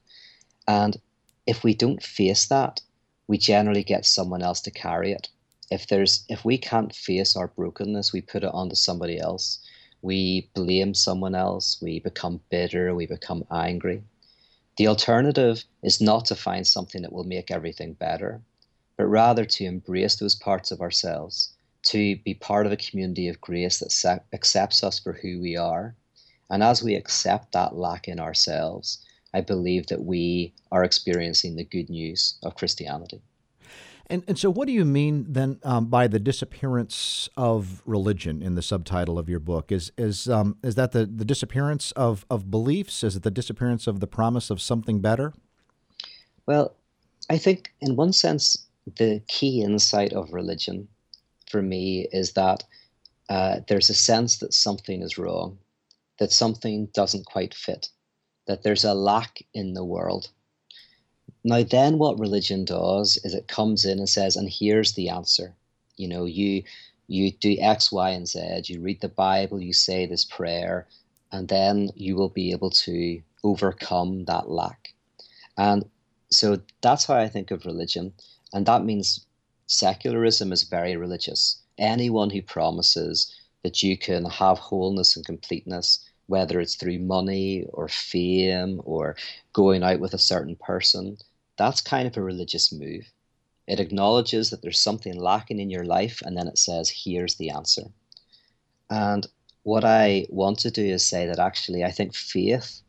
And 0.67 1.01
if 1.47 1.65
we 1.65 1.73
don't 1.75 2.03
face 2.03 2.47
that, 2.49 2.83
we 3.27 3.39
generally 3.39 3.83
get 3.83 4.05
someone 4.05 4.43
else 4.43 4.61
to 4.63 4.71
carry 4.71 5.13
it. 5.13 5.31
If 5.71 5.87
there's 5.87 6.25
if 6.29 6.45
we 6.45 6.59
can't 6.59 6.95
face 6.95 7.37
our 7.37 7.49
brokenness, 7.49 8.13
we 8.13 8.21
put 8.21 8.45
it 8.45 8.53
onto 8.53 8.75
somebody 8.75 9.19
else. 9.19 9.61
We 10.03 10.51
blame 10.53 10.93
someone 10.93 11.35
else, 11.35 11.81
we 11.81 11.99
become 12.01 12.41
bitter, 12.51 12.95
we 12.95 13.07
become 13.07 13.47
angry. 13.51 14.03
The 14.77 14.89
alternative 14.89 15.65
is 15.83 16.03
not 16.03 16.27
to 16.27 16.37
find 16.37 16.67
something 16.67 17.01
that 17.01 17.13
will 17.13 17.25
make 17.25 17.51
everything 17.51 17.95
better, 17.95 18.43
but 18.99 19.07
rather 19.07 19.47
to 19.47 19.65
embrace 19.65 20.17
those 20.17 20.37
parts 20.37 20.71
of 20.71 20.83
ourselves, 20.83 21.55
to 21.85 22.17
be 22.25 22.35
part 22.35 22.67
of 22.67 22.73
a 22.73 22.77
community 22.77 23.29
of 23.29 23.41
grace 23.41 23.79
that 23.79 24.25
accepts 24.33 24.83
us 24.83 24.99
for 24.99 25.13
who 25.13 25.41
we 25.41 25.57
are. 25.57 25.95
And 26.51 26.63
as 26.63 26.83
we 26.83 26.95
accept 26.95 27.53
that 27.53 27.77
lack 27.77 28.09
in 28.09 28.19
ourselves, 28.19 29.05
I 29.35 29.41
believe 29.41 29.87
that 29.89 30.03
we 30.03 30.55
are 30.73 30.85
experiencing 30.85 31.57
the 31.57 31.65
good 31.65 31.91
news 31.91 32.39
of 32.43 32.55
Christianity. 32.55 33.21
And, 34.11 34.25
and 34.27 34.39
so, 34.39 34.51
what 34.51 34.67
do 34.67 34.73
you 34.73 34.87
mean 34.87 35.27
then 35.29 35.61
um, 35.63 35.87
by 35.87 36.07
the 36.07 36.19
disappearance 36.19 37.29
of 37.37 37.83
religion 37.85 38.41
in 38.43 38.55
the 38.55 38.63
subtitle 38.63 39.19
of 39.19 39.29
your 39.29 39.39
book? 39.39 39.71
Is 39.71 39.93
is 39.99 40.31
um, 40.31 40.57
is 40.63 40.77
that 40.77 40.93
the, 40.93 41.05
the 41.05 41.27
disappearance 41.27 41.93
of, 41.93 42.25
of 42.31 42.51
beliefs? 42.51 43.05
Is 43.05 43.17
it 43.17 43.23
the 43.23 43.31
disappearance 43.31 43.87
of 43.87 44.01
the 44.01 44.07
promise 44.07 44.49
of 44.49 44.63
something 44.63 45.01
better? 45.01 45.35
Well, 46.47 46.75
I 47.29 47.37
think 47.37 47.75
in 47.83 47.97
one 47.97 48.15
sense, 48.15 48.57
the 48.97 49.21
key 49.29 49.63
insight 49.63 50.15
of 50.15 50.33
religion 50.33 50.89
for 51.51 51.63
me 51.63 52.09
is 52.13 52.33
that 52.33 52.65
uh, 53.29 53.61
there's 53.69 53.91
a 53.91 53.95
sense 53.95 54.39
that 54.39 54.55
something 54.55 55.03
is 55.03 55.19
wrong, 55.19 55.59
that 56.19 56.33
something 56.33 56.87
doesn't 56.95 57.27
quite 57.27 57.55
fit, 57.55 57.89
that 58.47 58.63
there's 58.63 58.85
a 58.85 58.95
lack 58.95 59.43
in 59.55 59.75
the 59.75 59.85
world. 59.85 60.31
Now, 61.45 61.63
then, 61.63 61.99
what 61.99 62.19
religion 62.19 62.65
does 62.65 63.19
is 63.25 63.35
it 63.35 63.49
comes 63.49 63.85
in 63.85 63.99
and 63.99 64.09
says, 64.09 64.37
and 64.37 64.49
here's 64.51 64.93
the 64.93 65.09
answer. 65.09 65.55
You 65.97 66.09
know, 66.09 66.25
you 66.25 66.63
you 67.07 67.33
do 67.33 67.57
X, 67.59 67.91
Y, 67.91 68.11
and 68.11 68.29
Z. 68.29 68.63
You 68.65 68.81
read 68.81 69.01
the 69.01 69.09
Bible, 69.09 69.61
you 69.61 69.73
say 69.73 70.07
this 70.07 70.25
prayer, 70.25 70.87
and 71.33 71.49
then 71.49 71.91
you 71.95 72.17
will 72.17 72.29
be 72.29 72.53
able 72.53 72.71
to 72.71 73.23
overcome 73.45 74.25
that 74.27 74.51
lack. 74.51 74.93
And 75.57 75.89
so 76.31 76.61
that's 76.83 77.07
how 77.07 77.15
I 77.15 77.29
think 77.29 77.51
of 77.51 77.65
religion, 77.65 78.13
and 78.53 78.67
that 78.67 78.85
means 78.85 79.27
secularism 79.69 80.51
is 80.51 80.65
very 80.65 80.97
religious. 80.97 81.63
Anyone 81.79 82.31
who 82.31 82.43
promises 82.43 83.33
that 83.63 83.83
you 83.83 83.97
can 83.97 84.25
have 84.25 84.59
wholeness 84.59 85.15
and 85.15 85.25
completeness 85.25 86.05
whether 86.29 86.61
it's 86.61 86.77
through 86.77 86.99
money 86.99 87.65
or 87.73 87.89
fame 87.89 88.81
or 88.85 89.17
going 89.55 89.83
out 89.83 89.99
with 89.99 90.13
a 90.13 90.19
certain 90.19 90.55
person, 90.57 91.17
that's 91.57 91.81
kind 91.81 92.07
of 92.07 92.17
a 92.17 92.23
religious 92.23 92.71
move. 92.71 93.11
It 93.67 93.81
acknowledges 93.81 94.51
that 94.51 94.63
there's 94.63 94.79
something 94.79 95.19
lacking 95.19 95.59
in 95.59 95.71
your 95.71 95.85
life 95.85 96.23
and 96.25 96.37
then 96.37 96.47
it 96.47 96.59
says, 96.59 96.91
here's 96.91 97.37
the 97.37 97.51
answer. 97.51 97.85
And 98.91 99.27
what 99.63 99.85
I 99.85 100.27
want 100.29 100.59
to 100.61 100.71
do 100.71 100.85
is 100.85 101.05
say 101.05 101.27
that 101.27 101.39
actually 101.39 101.83
I 101.83 101.91
think 101.91 102.15
faith 102.15 102.83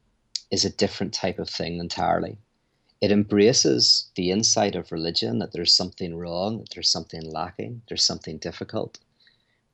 is 0.52 0.66
a 0.66 0.70
different 0.70 1.14
type 1.14 1.40
of 1.40 1.50
thing 1.50 1.80
entirely. 1.80 2.38
It 3.02 3.12
embraces 3.12 4.10
the 4.16 4.32
insight 4.32 4.76
of 4.76 4.92
religion 4.92 5.40
that 5.40 5.54
there's 5.54 5.74
something 5.74 6.16
wrong, 6.18 6.60
that 6.60 6.70
there's 6.72 6.90
something 6.90 7.22
lacking, 7.22 7.82
there's 7.88 8.04
something 8.04 8.38
difficult. 8.38 9.00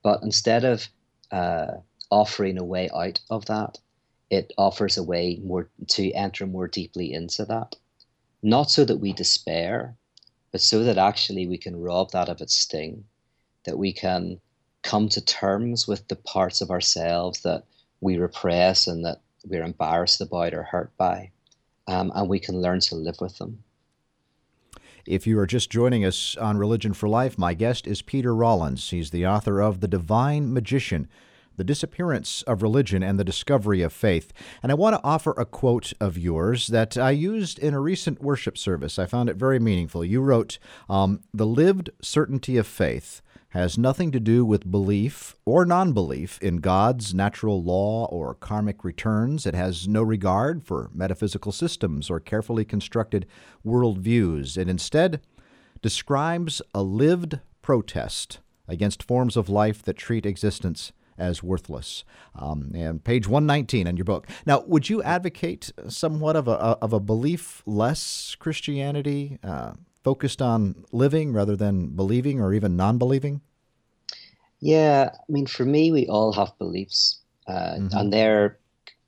But 0.04 0.22
instead 0.22 0.64
of 0.64 0.88
uh, 1.32 1.78
offering 2.12 2.58
a 2.58 2.64
way 2.64 2.90
out 2.94 3.20
of 3.30 3.46
that. 3.46 3.80
It 4.30 4.54
offers 4.58 4.98
a 4.98 5.04
way 5.04 5.40
more 5.44 5.70
to 5.90 6.12
enter 6.12 6.48
more 6.48 6.68
deeply 6.68 7.14
into 7.14 7.46
that. 7.46 7.76
Not 8.42 8.72
so 8.72 8.86
that 8.86 8.98
we 8.98 9.14
despair, 9.14 9.96
but 10.52 10.62
so 10.62 10.84
that 10.84 10.98
actually 10.98 11.48
we 11.48 11.58
can 11.58 11.76
rob 11.76 12.12
that 12.12 12.30
of 12.30 12.42
its 12.42 12.56
sting, 12.56 13.06
that 13.66 13.78
we 13.78 13.92
can 13.92 14.40
come 14.82 15.10
to 15.10 15.22
terms 15.22 15.88
with 15.88 16.08
the 16.08 16.16
parts 16.16 16.62
of 16.62 16.70
ourselves 16.70 17.42
that 17.42 17.64
we 18.02 18.18
repress 18.18 18.88
and 18.88 19.04
that 19.06 19.22
we're 19.46 19.64
embarrassed 19.64 20.22
about 20.22 20.54
or 20.54 20.64
hurt 20.64 20.96
by, 20.98 21.32
um, 21.88 22.12
and 22.16 22.30
we 22.30 22.40
can 22.40 22.62
learn 22.62 22.80
to 22.82 22.96
live 22.96 23.20
with 23.20 23.38
them. 23.38 23.64
If 25.06 25.28
you 25.28 25.38
are 25.40 25.46
just 25.46 25.70
joining 25.70 26.04
us 26.04 26.36
on 26.38 26.58
Religion 26.58 26.94
for 26.94 27.08
Life, 27.08 27.38
my 27.38 27.54
guest 27.54 27.86
is 27.86 28.02
Peter 28.02 28.34
Rollins. 28.36 28.90
He's 28.90 29.12
the 29.12 29.28
author 29.28 29.62
of 29.62 29.80
The 29.80 29.88
Divine 29.88 30.52
Magician 30.52 31.08
the 31.58 31.64
disappearance 31.64 32.42
of 32.44 32.62
religion 32.62 33.04
and 33.04 33.20
the 33.20 33.24
discovery 33.24 33.82
of 33.82 33.94
faith. 33.94 34.34
And 34.62 34.72
I 34.72 34.76
want 34.76 34.96
to 34.96 35.04
offer 35.04 35.32
a 35.32 35.46
quote 35.46 35.94
of 36.00 36.18
yours 36.18 36.68
that 36.68 36.98
I 36.98 37.12
used 37.12 37.60
in 37.60 37.74
a 37.74 37.80
recent 37.80 38.22
worship 38.22 38.58
service. 38.58 39.00
I 39.00 39.06
found 39.06 39.30
it 39.30 39.36
very 39.36 39.60
meaningful. 39.60 40.04
You 40.04 40.22
wrote, 40.22 40.60
um, 40.90 41.22
The 41.34 41.46
lived 41.46 41.90
certainty 42.02 42.58
of 42.58 42.68
faith 42.68 43.22
has 43.56 43.78
nothing 43.78 44.12
to 44.12 44.20
do 44.20 44.44
with 44.44 44.70
belief 44.70 45.34
or 45.46 45.66
non 45.66 45.94
belief 45.94 46.38
in 46.42 46.58
God's 46.58 47.14
natural 47.14 47.64
law 47.64 48.06
or 48.08 48.36
karmic 48.36 48.84
returns. 48.84 49.46
It 49.46 49.56
has 49.56 49.88
no 49.88 50.04
regard 50.04 50.62
for 50.62 50.92
metaphysical 50.94 51.54
systems 51.54 52.10
or 52.10 52.20
carefully 52.20 52.66
constructed 52.66 53.26
worldviews. 53.66 54.58
It 54.58 54.68
instead 54.68 55.22
describes 55.82 56.62
a 56.74 56.84
lived 56.84 57.40
protest 57.62 58.40
against 58.68 59.02
forms 59.02 59.38
of 59.38 59.48
life 59.48 59.82
that 59.84 59.96
treat 59.96 60.26
existence 60.26 60.92
as 61.18 61.42
worthless. 61.42 62.04
Um, 62.38 62.74
and 62.76 63.02
page 63.06 63.26
119 63.26 63.88
in 63.88 63.96
your 63.96 64.04
book. 64.04 64.28
Now, 64.46 64.66
would 64.68 64.90
you 64.90 65.02
advocate 65.02 65.72
somewhat 65.88 66.36
of 66.36 66.50
a, 66.50 66.58
of 66.58 66.92
a 66.92 67.00
belief 67.00 67.64
less 67.66 68.36
Christianity, 68.38 69.40
uh, 69.42 69.76
focused 70.06 70.40
on 70.40 70.86
living 70.92 71.34
rather 71.34 71.56
than 71.56 71.88
believing 71.88 72.40
or 72.40 72.54
even 72.54 72.78
non 72.78 73.00
believing? 73.00 73.42
Yeah, 74.60 75.10
I 75.12 75.32
mean, 75.32 75.48
for 75.48 75.66
me, 75.66 75.92
we 75.92 76.08
all 76.08 76.32
have 76.34 76.58
beliefs, 76.60 77.20
uh, 77.48 77.74
mm-hmm. 77.74 77.98
and 77.98 78.14
they're, 78.14 78.58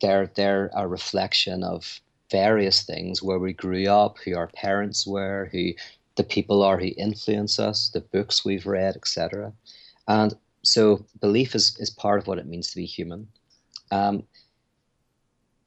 they're, 0.02 0.32
they're 0.36 0.72
a 0.76 0.88
reflection 0.88 1.64
of 1.64 2.02
various 2.32 2.82
things 2.84 3.24
where 3.24 3.40
we 3.40 3.54
grew 3.54 3.88
up, 3.88 4.18
who 4.18 4.36
our 4.36 4.48
parents 4.48 5.08
were, 5.08 5.50
who 5.52 5.72
the 6.16 6.24
people 6.24 6.64
are 6.64 6.80
who 6.80 6.92
influence 6.98 7.60
us, 7.60 7.90
the 7.90 8.02
books 8.02 8.44
we've 8.44 8.66
read, 8.66 8.96
etc. 8.96 9.54
And 10.08 10.34
so 10.64 11.06
belief 11.22 11.54
is, 11.56 11.78
is 11.80 11.92
part 11.92 12.20
of 12.20 12.28
what 12.28 12.40
it 12.40 12.48
means 12.48 12.72
to 12.72 12.76
be 12.76 12.86
human. 12.86 13.28
Um, 13.92 14.24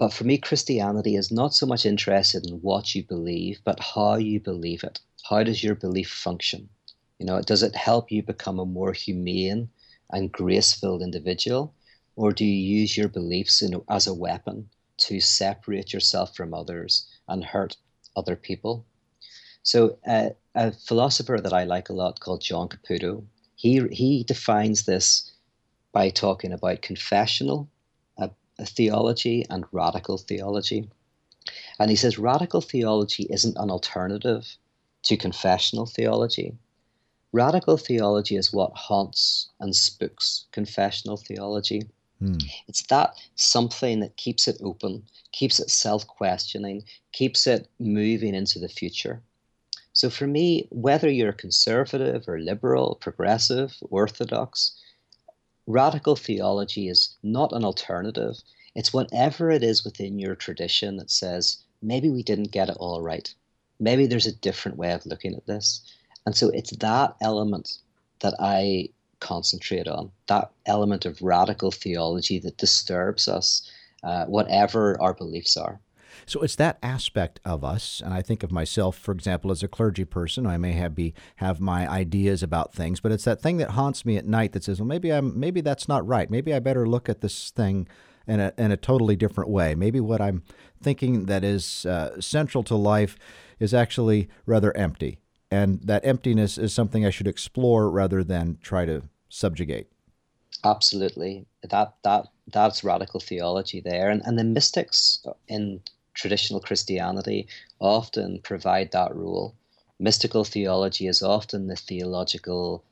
but 0.00 0.14
for 0.14 0.24
me, 0.24 0.38
Christianity 0.38 1.14
is 1.14 1.30
not 1.30 1.52
so 1.52 1.66
much 1.66 1.84
interested 1.84 2.46
in 2.46 2.54
what 2.62 2.94
you 2.94 3.04
believe, 3.04 3.60
but 3.64 3.78
how 3.78 4.14
you 4.14 4.40
believe 4.40 4.82
it. 4.82 4.98
How 5.28 5.42
does 5.42 5.62
your 5.62 5.74
belief 5.74 6.10
function? 6.10 6.70
You 7.18 7.26
know, 7.26 7.42
does 7.42 7.62
it 7.62 7.76
help 7.76 8.10
you 8.10 8.22
become 8.22 8.58
a 8.58 8.64
more 8.64 8.94
humane 8.94 9.68
and 10.10 10.32
grace-filled 10.32 11.02
individual, 11.02 11.74
or 12.16 12.32
do 12.32 12.46
you 12.46 12.80
use 12.80 12.96
your 12.96 13.08
beliefs 13.08 13.60
in, 13.60 13.78
as 13.90 14.06
a 14.06 14.14
weapon 14.14 14.70
to 15.00 15.20
separate 15.20 15.92
yourself 15.92 16.34
from 16.34 16.54
others 16.54 17.06
and 17.28 17.44
hurt 17.44 17.76
other 18.16 18.36
people? 18.36 18.86
So, 19.64 19.98
uh, 20.06 20.30
a 20.54 20.72
philosopher 20.72 21.38
that 21.42 21.52
I 21.52 21.64
like 21.64 21.90
a 21.90 21.98
lot 22.02 22.20
called 22.20 22.40
John 22.40 22.70
Caputo, 22.70 23.22
he 23.54 23.86
he 23.88 24.24
defines 24.24 24.86
this 24.86 25.30
by 25.92 26.08
talking 26.08 26.54
about 26.54 26.80
confessional 26.80 27.68
theology 28.66 29.44
and 29.50 29.64
radical 29.72 30.18
theology. 30.18 30.88
And 31.78 31.90
he 31.90 31.96
says 31.96 32.18
radical 32.18 32.60
theology 32.60 33.26
isn't 33.30 33.56
an 33.56 33.70
alternative 33.70 34.56
to 35.04 35.16
confessional 35.16 35.86
theology. 35.86 36.54
Radical 37.32 37.76
theology 37.76 38.36
is 38.36 38.52
what 38.52 38.72
haunts 38.74 39.48
and 39.60 39.74
spooks 39.74 40.46
confessional 40.52 41.16
theology. 41.16 41.88
Hmm. 42.18 42.36
It's 42.68 42.82
that 42.88 43.14
something 43.36 44.00
that 44.00 44.16
keeps 44.16 44.46
it 44.46 44.58
open, 44.62 45.04
keeps 45.32 45.58
it 45.60 45.70
self 45.70 46.06
questioning, 46.06 46.84
keeps 47.12 47.46
it 47.46 47.68
moving 47.78 48.34
into 48.34 48.58
the 48.58 48.68
future. 48.68 49.22
So 49.92 50.10
for 50.10 50.26
me, 50.26 50.68
whether 50.70 51.10
you're 51.10 51.32
conservative 51.32 52.28
or 52.28 52.38
liberal, 52.38 52.96
progressive, 53.00 53.76
orthodox, 53.90 54.79
radical 55.66 56.16
theology 56.16 56.88
is 56.88 57.16
not 57.22 57.52
an 57.52 57.64
alternative. 57.64 58.36
It's 58.74 58.92
whatever 58.92 59.50
it 59.50 59.62
is 59.62 59.84
within 59.84 60.18
your 60.18 60.34
tradition 60.34 60.96
that 60.96 61.10
says, 61.10 61.58
maybe 61.82 62.10
we 62.10 62.22
didn't 62.22 62.52
get 62.52 62.68
it 62.68 62.76
all 62.78 63.02
right. 63.02 63.32
Maybe 63.78 64.06
there's 64.06 64.26
a 64.26 64.32
different 64.32 64.78
way 64.78 64.92
of 64.92 65.06
looking 65.06 65.34
at 65.34 65.46
this. 65.46 65.80
And 66.26 66.36
so 66.36 66.50
it's 66.50 66.76
that 66.76 67.16
element 67.20 67.78
that 68.20 68.34
I 68.38 68.90
concentrate 69.20 69.88
on, 69.88 70.10
that 70.26 70.50
element 70.66 71.04
of 71.04 71.22
radical 71.22 71.70
theology 71.70 72.38
that 72.40 72.58
disturbs 72.58 73.28
us, 73.28 73.70
uh, 74.02 74.26
whatever 74.26 75.00
our 75.00 75.14
beliefs 75.14 75.56
are. 75.56 75.80
So 76.26 76.40
it's 76.40 76.56
that 76.56 76.78
aspect 76.82 77.40
of 77.44 77.64
us, 77.64 78.00
and 78.04 78.14
I 78.14 78.22
think 78.22 78.42
of 78.42 78.52
myself, 78.52 78.96
for 78.96 79.12
example, 79.12 79.50
as 79.50 79.62
a 79.62 79.68
clergy 79.68 80.04
person. 80.04 80.46
I 80.46 80.56
may 80.56 80.72
have 80.72 80.94
be 80.94 81.14
have 81.36 81.60
my 81.60 81.88
ideas 81.88 82.42
about 82.42 82.74
things, 82.74 83.00
but 83.00 83.12
it's 83.12 83.24
that 83.24 83.40
thing 83.40 83.56
that 83.58 83.70
haunts 83.70 84.04
me 84.04 84.16
at 84.16 84.26
night 84.26 84.52
that 84.52 84.64
says, 84.64 84.80
"Well, 84.80 84.86
maybe 84.86 85.12
I'm 85.12 85.38
maybe 85.38 85.60
that's 85.60 85.88
not 85.88 86.06
right. 86.06 86.30
Maybe 86.30 86.54
I 86.54 86.58
better 86.58 86.86
look 86.86 87.08
at 87.08 87.20
this 87.20 87.50
thing." 87.50 87.86
in 88.26 88.38
a, 88.38 88.52
in 88.56 88.70
a 88.70 88.76
totally 88.76 89.16
different 89.16 89.50
way. 89.50 89.74
Maybe 89.74 89.98
what 89.98 90.20
I'm 90.20 90.44
thinking 90.80 91.26
that 91.26 91.42
is 91.42 91.84
uh, 91.84 92.20
central 92.20 92.62
to 92.64 92.76
life 92.76 93.16
is 93.58 93.74
actually 93.74 94.28
rather 94.46 94.76
empty. 94.76 95.18
And 95.50 95.80
that 95.82 96.04
emptiness 96.04 96.56
is 96.56 96.72
something 96.72 97.04
I 97.04 97.10
should 97.10 97.26
explore 97.26 97.90
rather 97.90 98.22
than 98.22 98.58
try 98.62 98.84
to 98.84 99.02
subjugate. 99.28 99.88
Absolutely. 100.64 101.46
That 101.68 101.94
that 102.04 102.26
that's 102.52 102.84
radical 102.84 103.20
theology 103.20 103.80
there. 103.80 104.10
And 104.10 104.22
and 104.24 104.38
the 104.38 104.44
mystics 104.44 105.24
in 105.48 105.80
traditional 106.14 106.60
Christianity 106.60 107.46
often 107.78 108.40
provide 108.42 108.92
that 108.92 109.14
rule. 109.14 109.54
Mystical 109.98 110.44
theology 110.44 111.06
is 111.06 111.22
often 111.22 111.66
the 111.66 111.76
theological 111.76 112.84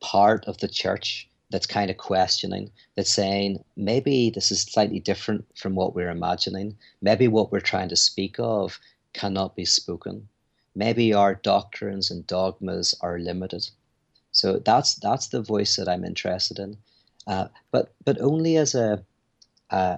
part 0.00 0.44
of 0.46 0.58
the 0.58 0.68
church 0.68 1.28
that's 1.50 1.66
kind 1.66 1.90
of 1.90 1.96
questioning, 1.96 2.70
that's 2.94 3.12
saying 3.12 3.64
maybe 3.76 4.30
this 4.30 4.52
is 4.52 4.62
slightly 4.62 5.00
different 5.00 5.44
from 5.56 5.74
what 5.74 5.94
we're 5.94 6.10
imagining. 6.10 6.76
Maybe 7.02 7.28
what 7.28 7.50
we're 7.50 7.60
trying 7.60 7.88
to 7.88 7.96
speak 7.96 8.36
of 8.38 8.78
cannot 9.12 9.56
be 9.56 9.64
spoken. 9.64 10.28
Maybe 10.74 11.12
our 11.12 11.34
doctrines 11.34 12.10
and 12.10 12.26
dogmas 12.26 12.94
are 13.00 13.18
limited. 13.18 13.68
So 14.32 14.58
that's 14.58 14.94
that's 14.94 15.28
the 15.28 15.42
voice 15.42 15.74
that 15.76 15.88
I'm 15.88 16.04
interested 16.04 16.60
in, 16.60 16.76
uh, 17.26 17.48
but 17.72 17.92
but 18.04 18.20
only 18.20 18.56
as 18.56 18.76
a 18.76 19.04
uh, 19.70 19.96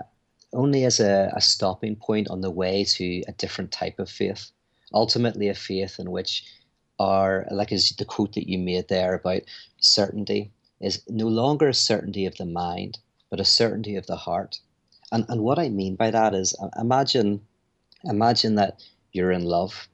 only 0.53 0.85
as 0.85 1.01
a, 1.01 1.33
a 1.35 1.41
stopping 1.41 1.97
point 1.97 2.29
on 2.29 2.41
the 2.41 2.51
way 2.51 2.85
to 2.85 3.23
a 3.29 3.33
different 3.33 3.73
type 3.73 3.99
of 3.99 4.11
faith. 4.11 4.51
Ultimately, 4.93 5.49
a 5.49 5.55
faith 5.55 5.99
in 5.99 6.11
which 6.11 6.45
our 6.99 7.47
like 7.51 7.73
is 7.73 7.91
the 7.91 8.05
quote 8.05 8.35
that 8.35 8.49
you 8.49 8.59
made 8.59 8.89
there 8.89 9.15
about 9.15 9.43
certainty 9.79 10.53
is 10.81 11.03
no 11.09 11.27
longer 11.27 11.69
a 11.69 11.75
certainty 11.75 12.27
of 12.27 12.37
the 12.37 12.45
mind, 12.45 12.99
but 13.31 13.41
a 13.41 13.45
certainty 13.45 13.97
of 13.97 14.07
the 14.07 14.17
heart. 14.17 14.61
And 15.11 15.25
and 15.29 15.43
what 15.43 15.59
I 15.59 15.69
mean 15.69 15.97
by 15.97 16.11
that 16.11 16.35
is 16.35 16.55
uh, 16.61 16.69
imagine 16.79 17.41
imagine 18.05 18.57
that 18.57 18.83
you're 19.13 19.33
in 19.33 19.45
love. 19.45 19.89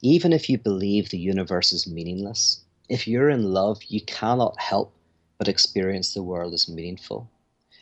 Even 0.00 0.32
if 0.32 0.48
you 0.48 0.58
believe 0.58 1.08
the 1.08 1.18
universe 1.18 1.72
is 1.72 1.86
meaningless, 1.86 2.60
if 2.88 3.08
you're 3.08 3.30
in 3.30 3.52
love, 3.52 3.82
you 3.88 4.00
cannot 4.02 4.60
help 4.60 4.94
but 5.38 5.48
experience 5.48 6.14
the 6.14 6.22
world 6.22 6.54
as 6.54 6.68
meaningful. 6.68 7.28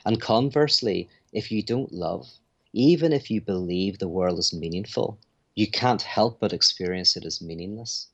And 0.05 0.21
conversely, 0.21 1.09
if 1.33 1.53
you 1.53 1.63
don't 1.63 1.93
love, 1.93 2.29
even 2.73 3.13
if 3.13 3.31
you 3.31 3.41
believe 3.41 3.99
the 3.99 4.09
world 4.09 4.39
is 4.39 4.53
meaningful, 4.53 5.19
you 5.55 5.67
can't 5.67 6.03
help 6.03 6.41
but 6.41 6.53
experience 6.53 7.17
it 7.17 7.25
as 7.25 7.41
meaningless. 7.41 8.09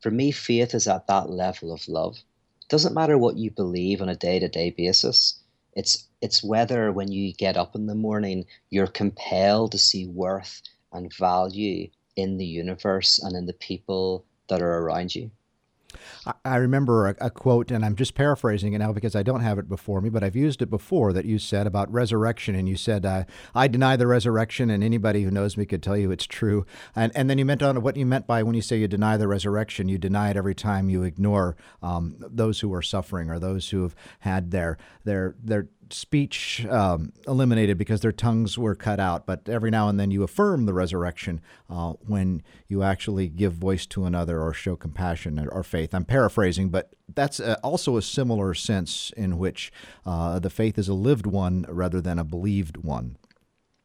For 0.00 0.10
me, 0.10 0.32
faith 0.32 0.74
is 0.74 0.88
at 0.88 1.06
that 1.06 1.30
level 1.30 1.72
of 1.72 1.88
love. 1.88 2.16
It 2.60 2.68
doesn't 2.68 2.94
matter 2.94 3.16
what 3.16 3.36
you 3.36 3.50
believe 3.50 4.02
on 4.02 4.08
a 4.08 4.16
day 4.16 4.38
to 4.40 4.48
day 4.48 4.70
basis. 4.70 5.38
It's, 5.74 6.08
it's 6.20 6.42
whether 6.42 6.92
when 6.92 7.10
you 7.10 7.32
get 7.32 7.56
up 7.56 7.74
in 7.74 7.86
the 7.86 7.94
morning, 7.94 8.44
you're 8.70 8.88
compelled 8.88 9.72
to 9.72 9.78
see 9.78 10.06
worth 10.06 10.60
and 10.92 11.14
value 11.14 11.88
in 12.16 12.36
the 12.36 12.46
universe 12.46 13.18
and 13.18 13.34
in 13.36 13.46
the 13.46 13.54
people 13.54 14.26
that 14.48 14.60
are 14.60 14.78
around 14.80 15.14
you. 15.14 15.30
I 16.44 16.56
remember 16.56 17.08
a, 17.08 17.16
a, 17.20 17.30
quote, 17.30 17.70
and 17.70 17.84
I'm 17.84 17.96
just 17.96 18.14
paraphrasing 18.14 18.72
it 18.72 18.78
now 18.78 18.92
because 18.92 19.16
I 19.16 19.22
don't 19.22 19.40
have 19.40 19.58
it 19.58 19.68
before 19.68 20.00
me, 20.00 20.08
but 20.08 20.22
I've 20.22 20.36
used 20.36 20.62
it 20.62 20.70
before 20.70 21.12
that 21.12 21.24
you 21.24 21.38
said 21.38 21.66
about 21.66 21.92
resurrection. 21.92 22.54
And 22.54 22.68
you 22.68 22.76
said, 22.76 23.04
uh, 23.04 23.24
I 23.54 23.68
deny 23.68 23.96
the 23.96 24.06
resurrection, 24.06 24.70
and 24.70 24.82
anybody 24.82 25.22
who 25.22 25.30
knows 25.30 25.56
me 25.56 25.66
could 25.66 25.82
tell 25.82 25.96
you 25.96 26.10
it's 26.10 26.26
true. 26.26 26.66
And, 26.94 27.12
and 27.14 27.28
then 27.28 27.38
you 27.38 27.44
meant 27.44 27.62
on 27.62 27.82
what 27.82 27.96
you 27.96 28.06
meant 28.06 28.26
by 28.26 28.42
when 28.42 28.54
you 28.54 28.62
say 28.62 28.78
you 28.78 28.88
deny 28.88 29.16
the 29.16 29.28
resurrection, 29.28 29.88
you 29.88 29.98
deny 29.98 30.30
it 30.30 30.36
every 30.36 30.54
time 30.54 30.88
you 30.88 31.02
ignore 31.02 31.56
um, 31.82 32.16
those 32.18 32.60
who 32.60 32.72
are 32.74 32.82
suffering 32.82 33.30
or 33.30 33.38
those 33.38 33.70
who 33.70 33.82
have 33.82 33.94
had 34.20 34.50
their, 34.50 34.78
their, 35.04 35.34
their 35.42 35.68
speech 35.92 36.66
um, 36.66 37.12
eliminated 37.26 37.78
because 37.78 38.00
their 38.00 38.12
tongues 38.12 38.56
were 38.58 38.74
cut 38.74 38.98
out, 38.98 39.26
but 39.26 39.48
every 39.48 39.70
now 39.70 39.88
and 39.88 39.98
then 39.98 40.10
you 40.10 40.22
affirm 40.22 40.66
the 40.66 40.72
resurrection 40.72 41.40
uh, 41.68 41.92
when 42.06 42.42
you 42.68 42.82
actually 42.82 43.28
give 43.28 43.52
voice 43.52 43.86
to 43.86 44.04
another 44.04 44.40
or 44.40 44.52
show 44.52 44.76
compassion 44.76 45.38
or, 45.38 45.48
or 45.48 45.62
faith. 45.62 45.81
I'm 45.92 46.04
paraphrasing, 46.04 46.68
but 46.68 46.94
that's 47.14 47.40
a, 47.40 47.58
also 47.60 47.96
a 47.96 48.02
similar 48.02 48.54
sense 48.54 49.12
in 49.16 49.38
which 49.38 49.72
uh, 50.06 50.38
the 50.38 50.50
faith 50.50 50.78
is 50.78 50.88
a 50.88 50.94
lived 50.94 51.26
one 51.26 51.66
rather 51.68 52.00
than 52.00 52.18
a 52.18 52.24
believed 52.24 52.76
one. 52.78 53.16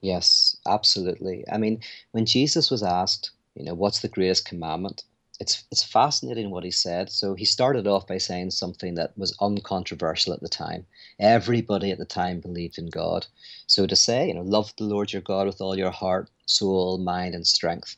Yes, 0.01 0.57
absolutely. 0.67 1.43
I 1.51 1.57
mean, 1.57 1.81
when 2.11 2.25
Jesus 2.25 2.69
was 2.69 2.83
asked, 2.83 3.31
you 3.55 3.65
know, 3.65 3.73
what's 3.73 3.99
the 3.99 4.07
greatest 4.07 4.45
commandment? 4.45 5.03
it's 5.39 5.65
it's 5.71 5.83
fascinating 5.83 6.49
what 6.49 6.63
he 6.63 6.71
said. 6.71 7.11
So 7.11 7.35
he 7.35 7.45
started 7.45 7.85
off 7.85 8.07
by 8.07 8.17
saying 8.17 8.51
something 8.51 8.95
that 8.95 9.17
was 9.17 9.37
uncontroversial 9.39 10.33
at 10.33 10.41
the 10.41 10.49
time. 10.49 10.85
Everybody 11.19 11.91
at 11.91 11.99
the 11.99 12.05
time 12.05 12.39
believed 12.39 12.77
in 12.77 12.87
God. 12.87 13.27
So 13.67 13.85
to 13.85 13.95
say, 13.95 14.27
you 14.27 14.33
know, 14.33 14.41
love 14.41 14.73
the 14.77 14.85
Lord 14.85 15.13
your 15.13 15.21
God 15.21 15.47
with 15.47 15.61
all 15.61 15.77
your 15.77 15.91
heart, 15.91 16.29
soul, 16.45 16.97
mind, 16.97 17.35
and 17.35 17.45
strength 17.45 17.95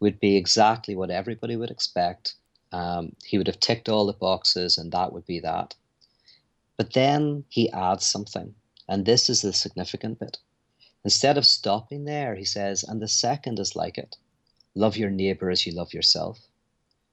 would 0.00 0.18
be 0.18 0.36
exactly 0.36 0.96
what 0.96 1.10
everybody 1.10 1.56
would 1.56 1.70
expect. 1.70 2.34
Um, 2.72 3.16
he 3.24 3.38
would 3.38 3.46
have 3.46 3.60
ticked 3.60 3.88
all 3.88 4.06
the 4.06 4.12
boxes, 4.12 4.78
and 4.78 4.92
that 4.92 5.12
would 5.12 5.26
be 5.26 5.40
that. 5.40 5.74
But 6.76 6.92
then 6.92 7.44
he 7.48 7.70
adds 7.70 8.06
something, 8.06 8.54
and 8.88 9.04
this 9.04 9.28
is 9.28 9.42
the 9.42 9.52
significant 9.52 10.18
bit. 10.18 10.38
Instead 11.04 11.38
of 11.38 11.46
stopping 11.46 12.04
there, 12.04 12.34
he 12.34 12.44
says, 12.44 12.84
and 12.84 13.00
the 13.00 13.08
second 13.08 13.58
is 13.58 13.74
like 13.74 13.98
it 13.98 14.16
love 14.74 14.96
your 14.96 15.10
neighbor 15.10 15.50
as 15.50 15.66
you 15.66 15.72
love 15.72 15.92
yourself. 15.92 16.38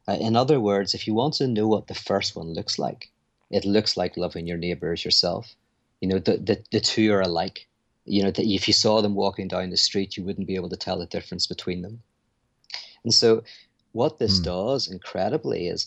Uh, 0.07 0.17
in 0.19 0.35
other 0.35 0.59
words, 0.59 0.93
if 0.93 1.07
you 1.07 1.13
want 1.13 1.33
to 1.33 1.47
know 1.47 1.67
what 1.67 1.87
the 1.87 1.95
first 1.95 2.35
one 2.35 2.53
looks 2.53 2.77
like, 2.79 3.09
it 3.49 3.65
looks 3.65 3.97
like 3.97 4.15
loving 4.15 4.47
your 4.47 4.57
neighbor 4.57 4.91
as 4.93 5.03
yourself. 5.03 5.55
You 6.01 6.09
know, 6.09 6.19
the, 6.19 6.37
the, 6.37 6.63
the 6.71 6.79
two 6.79 7.11
are 7.13 7.21
alike. 7.21 7.67
You 8.05 8.23
know, 8.23 8.31
that 8.31 8.45
if 8.45 8.67
you 8.67 8.73
saw 8.73 9.01
them 9.01 9.15
walking 9.15 9.47
down 9.47 9.69
the 9.69 9.77
street, 9.77 10.15
you 10.15 10.23
wouldn't 10.23 10.47
be 10.47 10.55
able 10.55 10.69
to 10.69 10.77
tell 10.77 10.99
the 10.99 11.07
difference 11.07 11.47
between 11.47 11.81
them. 11.81 12.01
And 13.03 13.13
so, 13.13 13.43
what 13.97 14.19
this 14.19 14.39
mm. 14.39 14.43
does 14.43 14.87
incredibly 14.87 15.67
is 15.67 15.81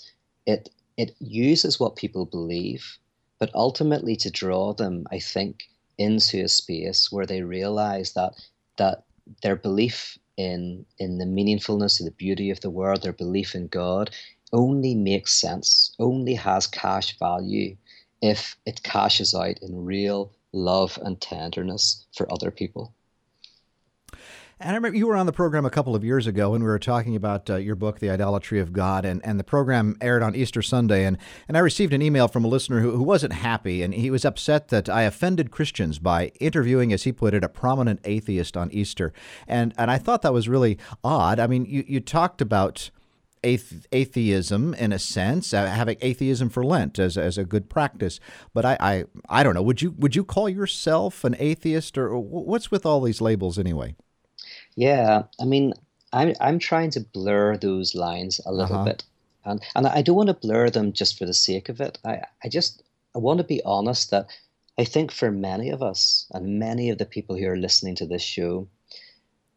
it 0.45 0.69
it 0.97 1.15
uses 1.21 1.79
what 1.79 1.95
people 1.95 2.27
believe, 2.27 2.99
but 3.39 3.55
ultimately 3.55 4.17
to 4.17 4.31
draw 4.31 4.75
them, 4.75 5.07
I 5.13 5.21
think, 5.21 5.71
into 5.97 6.43
a 6.43 6.49
space 6.49 7.13
where 7.13 7.25
they 7.25 7.43
realize 7.43 8.15
that 8.15 8.33
that 8.79 9.05
their 9.43 9.55
belief 9.55 10.19
in 10.37 10.85
in 10.99 11.19
the 11.19 11.33
meaningfulness 11.37 12.01
of 12.01 12.07
the 12.07 12.19
beauty 12.25 12.51
of 12.51 12.61
the 12.63 12.77
world, 12.79 13.03
their 13.03 13.13
belief 13.25 13.55
in 13.55 13.69
God, 13.69 14.11
only 14.53 14.95
makes 14.97 15.33
sense, 15.33 15.95
only 16.01 16.35
has 16.35 16.67
cash 16.67 17.17
value 17.17 17.77
if 18.21 18.57
it 18.67 18.83
cashes 18.83 19.35
out 19.35 19.59
in 19.63 19.85
real 19.85 20.33
love 20.53 20.99
and 21.05 21.21
tenderness 21.21 22.05
for 22.17 22.27
other 22.33 22.51
people. 22.51 22.93
And 24.63 24.73
I 24.73 24.75
remember 24.75 24.99
you 24.99 25.07
were 25.07 25.17
on 25.17 25.25
the 25.25 25.33
program 25.33 25.65
a 25.65 25.71
couple 25.71 25.97
of 25.97 26.05
years 26.05 26.27
ago 26.27 26.51
when 26.51 26.61
we 26.61 26.69
were 26.69 26.79
talking 26.79 27.17
about 27.17 27.49
uh, 27.49 27.57
your 27.57 27.75
book, 27.75 27.99
The 27.99 28.11
Idolatry 28.11 28.61
of 28.61 28.75
God, 28.75 29.07
and, 29.07 29.25
and 29.25 29.41
the 29.41 29.45
program 29.45 29.97
aired 30.03 30.23
on 30.23 30.35
Easter 30.35 30.61
Sunday. 30.61 31.07
And, 31.07 31.17
and 31.49 31.57
I 31.57 31.61
received 31.61 31.95
an 31.95 32.03
email 32.03 32.29
from 32.29 32.45
a 32.45 32.49
listener 32.49 32.81
who, 32.81 32.91
who 32.91 33.03
wasn't 33.03 33.33
happy, 33.33 33.83
and 33.83 33.95
he 33.95 34.11
was 34.11 34.27
upset 34.27 34.69
that 34.69 34.91
I 34.91 35.05
offended 35.05 35.51
Christians 35.51 35.99
by 35.99 36.27
interviewing, 36.41 36.93
as 36.93 37.05
he 37.05 37.13
put 37.13 37.33
it, 37.33 37.43
a 37.43 37.49
prominent 37.49 38.01
atheist 38.05 38.55
on 38.55 38.71
Easter. 38.71 39.15
And, 39.49 39.73
and 39.79 39.91
I 39.91 39.97
thought 39.97 40.21
that 40.21 40.35
was 40.35 40.47
really 40.47 40.77
odd. 41.03 41.41
I 41.41 41.47
mean, 41.47 41.65
you, 41.65 41.83
you 41.89 42.01
talked 42.01 42.43
about 42.43 42.91
atheism 43.43 44.75
in 44.75 44.93
a 44.93 44.99
sense, 44.99 45.55
uh, 45.55 45.69
having 45.69 45.97
atheism 46.03 46.51
for 46.51 46.63
Lent 46.63 46.99
as, 46.99 47.17
as 47.17 47.39
a 47.39 47.47
good 47.47 47.71
practice. 47.71 48.21
But 48.53 48.67
I, 48.67 48.77
I 48.79 49.05
I 49.31 49.43
don't 49.43 49.55
know. 49.55 49.63
Would 49.63 49.81
you 49.81 49.93
would 49.93 50.15
you 50.15 50.23
call 50.23 50.51
yourself 50.51 51.25
an 51.25 51.35
atheist, 51.39 51.97
or 51.97 52.19
what's 52.19 52.71
with 52.71 52.85
all 52.85 53.01
these 53.01 53.23
labels 53.23 53.59
anyway? 53.59 53.97
Yeah, 54.77 55.25
I 55.41 55.45
mean, 55.45 55.75
I'm 56.13 56.35
I'm 56.41 56.59
trying 56.59 56.91
to 56.91 57.01
blur 57.01 57.57
those 57.57 57.95
lines 57.95 58.41
a 58.47 58.53
little 58.53 58.77
uh-huh. 58.77 58.85
bit, 58.85 59.05
and 59.45 59.63
and 59.75 59.87
I 59.87 60.03
don't 60.03 60.17
want 60.17 60.29
to 60.29 60.35
blur 60.35 60.71
them 60.71 60.93
just 60.93 61.19
for 61.19 61.27
the 61.27 61.35
sake 61.35 61.69
of 61.69 61.81
it. 61.81 61.99
I 62.05 62.23
I 62.45 62.49
just 62.49 62.83
I 63.15 63.19
want 63.19 63.39
to 63.39 63.45
be 63.45 63.63
honest 63.65 64.11
that 64.11 64.27
I 64.79 64.85
think 64.85 65.11
for 65.11 65.31
many 65.31 65.71
of 65.71 65.83
us 65.83 66.27
and 66.33 66.59
many 66.59 66.91
of 66.91 66.99
the 66.99 67.07
people 67.07 67.37
who 67.37 67.47
are 67.47 67.57
listening 67.57 67.95
to 67.97 68.07
this 68.07 68.23
show, 68.23 68.69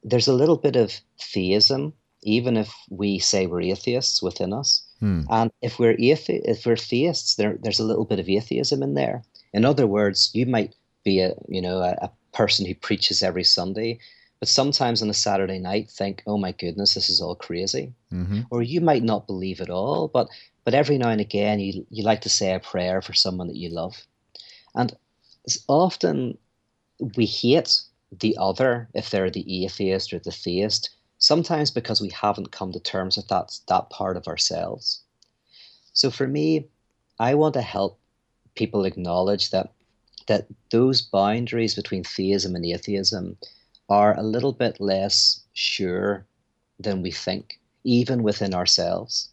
there's 0.03 0.27
a 0.27 0.33
little 0.33 0.57
bit 0.57 0.75
of 0.75 0.99
theism, 1.19 1.93
even 2.23 2.57
if 2.57 2.73
we 2.89 3.19
say 3.19 3.47
we're 3.47 3.61
atheists 3.61 4.21
within 4.21 4.53
us. 4.53 4.83
Hmm. 4.99 5.21
And 5.29 5.51
if 5.61 5.79
we're 5.79 5.95
athe- 5.95 6.41
if 6.45 6.65
we're 6.65 6.75
theists, 6.75 7.35
there 7.35 7.57
there's 7.61 7.79
a 7.79 7.85
little 7.85 8.05
bit 8.05 8.19
of 8.19 8.29
atheism 8.29 8.83
in 8.83 8.93
there. 8.93 9.23
In 9.53 9.65
other 9.65 9.87
words, 9.87 10.31
you 10.33 10.45
might 10.45 10.75
be 11.03 11.19
a 11.19 11.33
you 11.47 11.61
know 11.61 11.79
a, 11.79 11.91
a 12.01 12.11
person 12.33 12.65
who 12.65 12.75
preaches 12.75 13.23
every 13.23 13.43
Sunday, 13.43 13.99
but 14.43 14.49
sometimes 14.49 15.01
on 15.01 15.09
a 15.09 15.13
Saturday 15.13 15.57
night 15.57 15.89
think, 15.89 16.21
oh 16.27 16.37
my 16.37 16.51
goodness, 16.51 16.95
this 16.95 17.09
is 17.09 17.21
all 17.21 17.33
crazy. 17.33 17.93
Mm-hmm. 18.11 18.41
Or 18.49 18.61
you 18.61 18.81
might 18.81 19.01
not 19.01 19.25
believe 19.25 19.61
it 19.61 19.69
all, 19.69 20.09
but 20.09 20.27
but 20.65 20.73
every 20.73 20.97
now 20.97 21.07
and 21.07 21.21
again 21.21 21.61
you 21.61 21.87
you 21.89 22.03
like 22.03 22.19
to 22.23 22.29
say 22.29 22.53
a 22.53 22.59
prayer 22.59 23.01
for 23.01 23.13
someone 23.13 23.47
that 23.47 23.55
you 23.55 23.69
love. 23.69 24.05
And 24.75 24.93
it's 25.45 25.63
often 25.69 26.37
we 27.15 27.25
hate 27.25 27.71
the 28.11 28.35
other 28.37 28.89
if 28.93 29.09
they're 29.09 29.29
the 29.29 29.63
atheist 29.63 30.11
or 30.11 30.19
the 30.19 30.31
theist, 30.31 30.89
sometimes 31.19 31.71
because 31.71 32.01
we 32.01 32.09
haven't 32.09 32.51
come 32.51 32.73
to 32.73 32.81
terms 32.81 33.15
with 33.15 33.29
that 33.29 33.57
that 33.69 33.89
part 33.91 34.17
of 34.17 34.27
ourselves. 34.27 35.03
So 35.93 36.11
for 36.11 36.27
me, 36.27 36.67
I 37.17 37.35
want 37.35 37.53
to 37.53 37.61
help 37.61 37.97
people 38.55 38.83
acknowledge 38.83 39.51
that 39.51 39.71
that 40.27 40.47
those 40.69 41.01
boundaries 41.01 41.75
between 41.75 42.03
theism 42.03 42.55
and 42.55 42.65
atheism 42.65 43.37
are 43.93 44.17
a 44.17 44.31
little 44.35 44.53
bit 44.63 44.75
less 44.79 45.41
sure 45.53 46.25
than 46.79 47.03
we 47.03 47.11
think, 47.11 47.59
even 47.83 48.23
within 48.23 48.53
ourselves. 48.53 49.29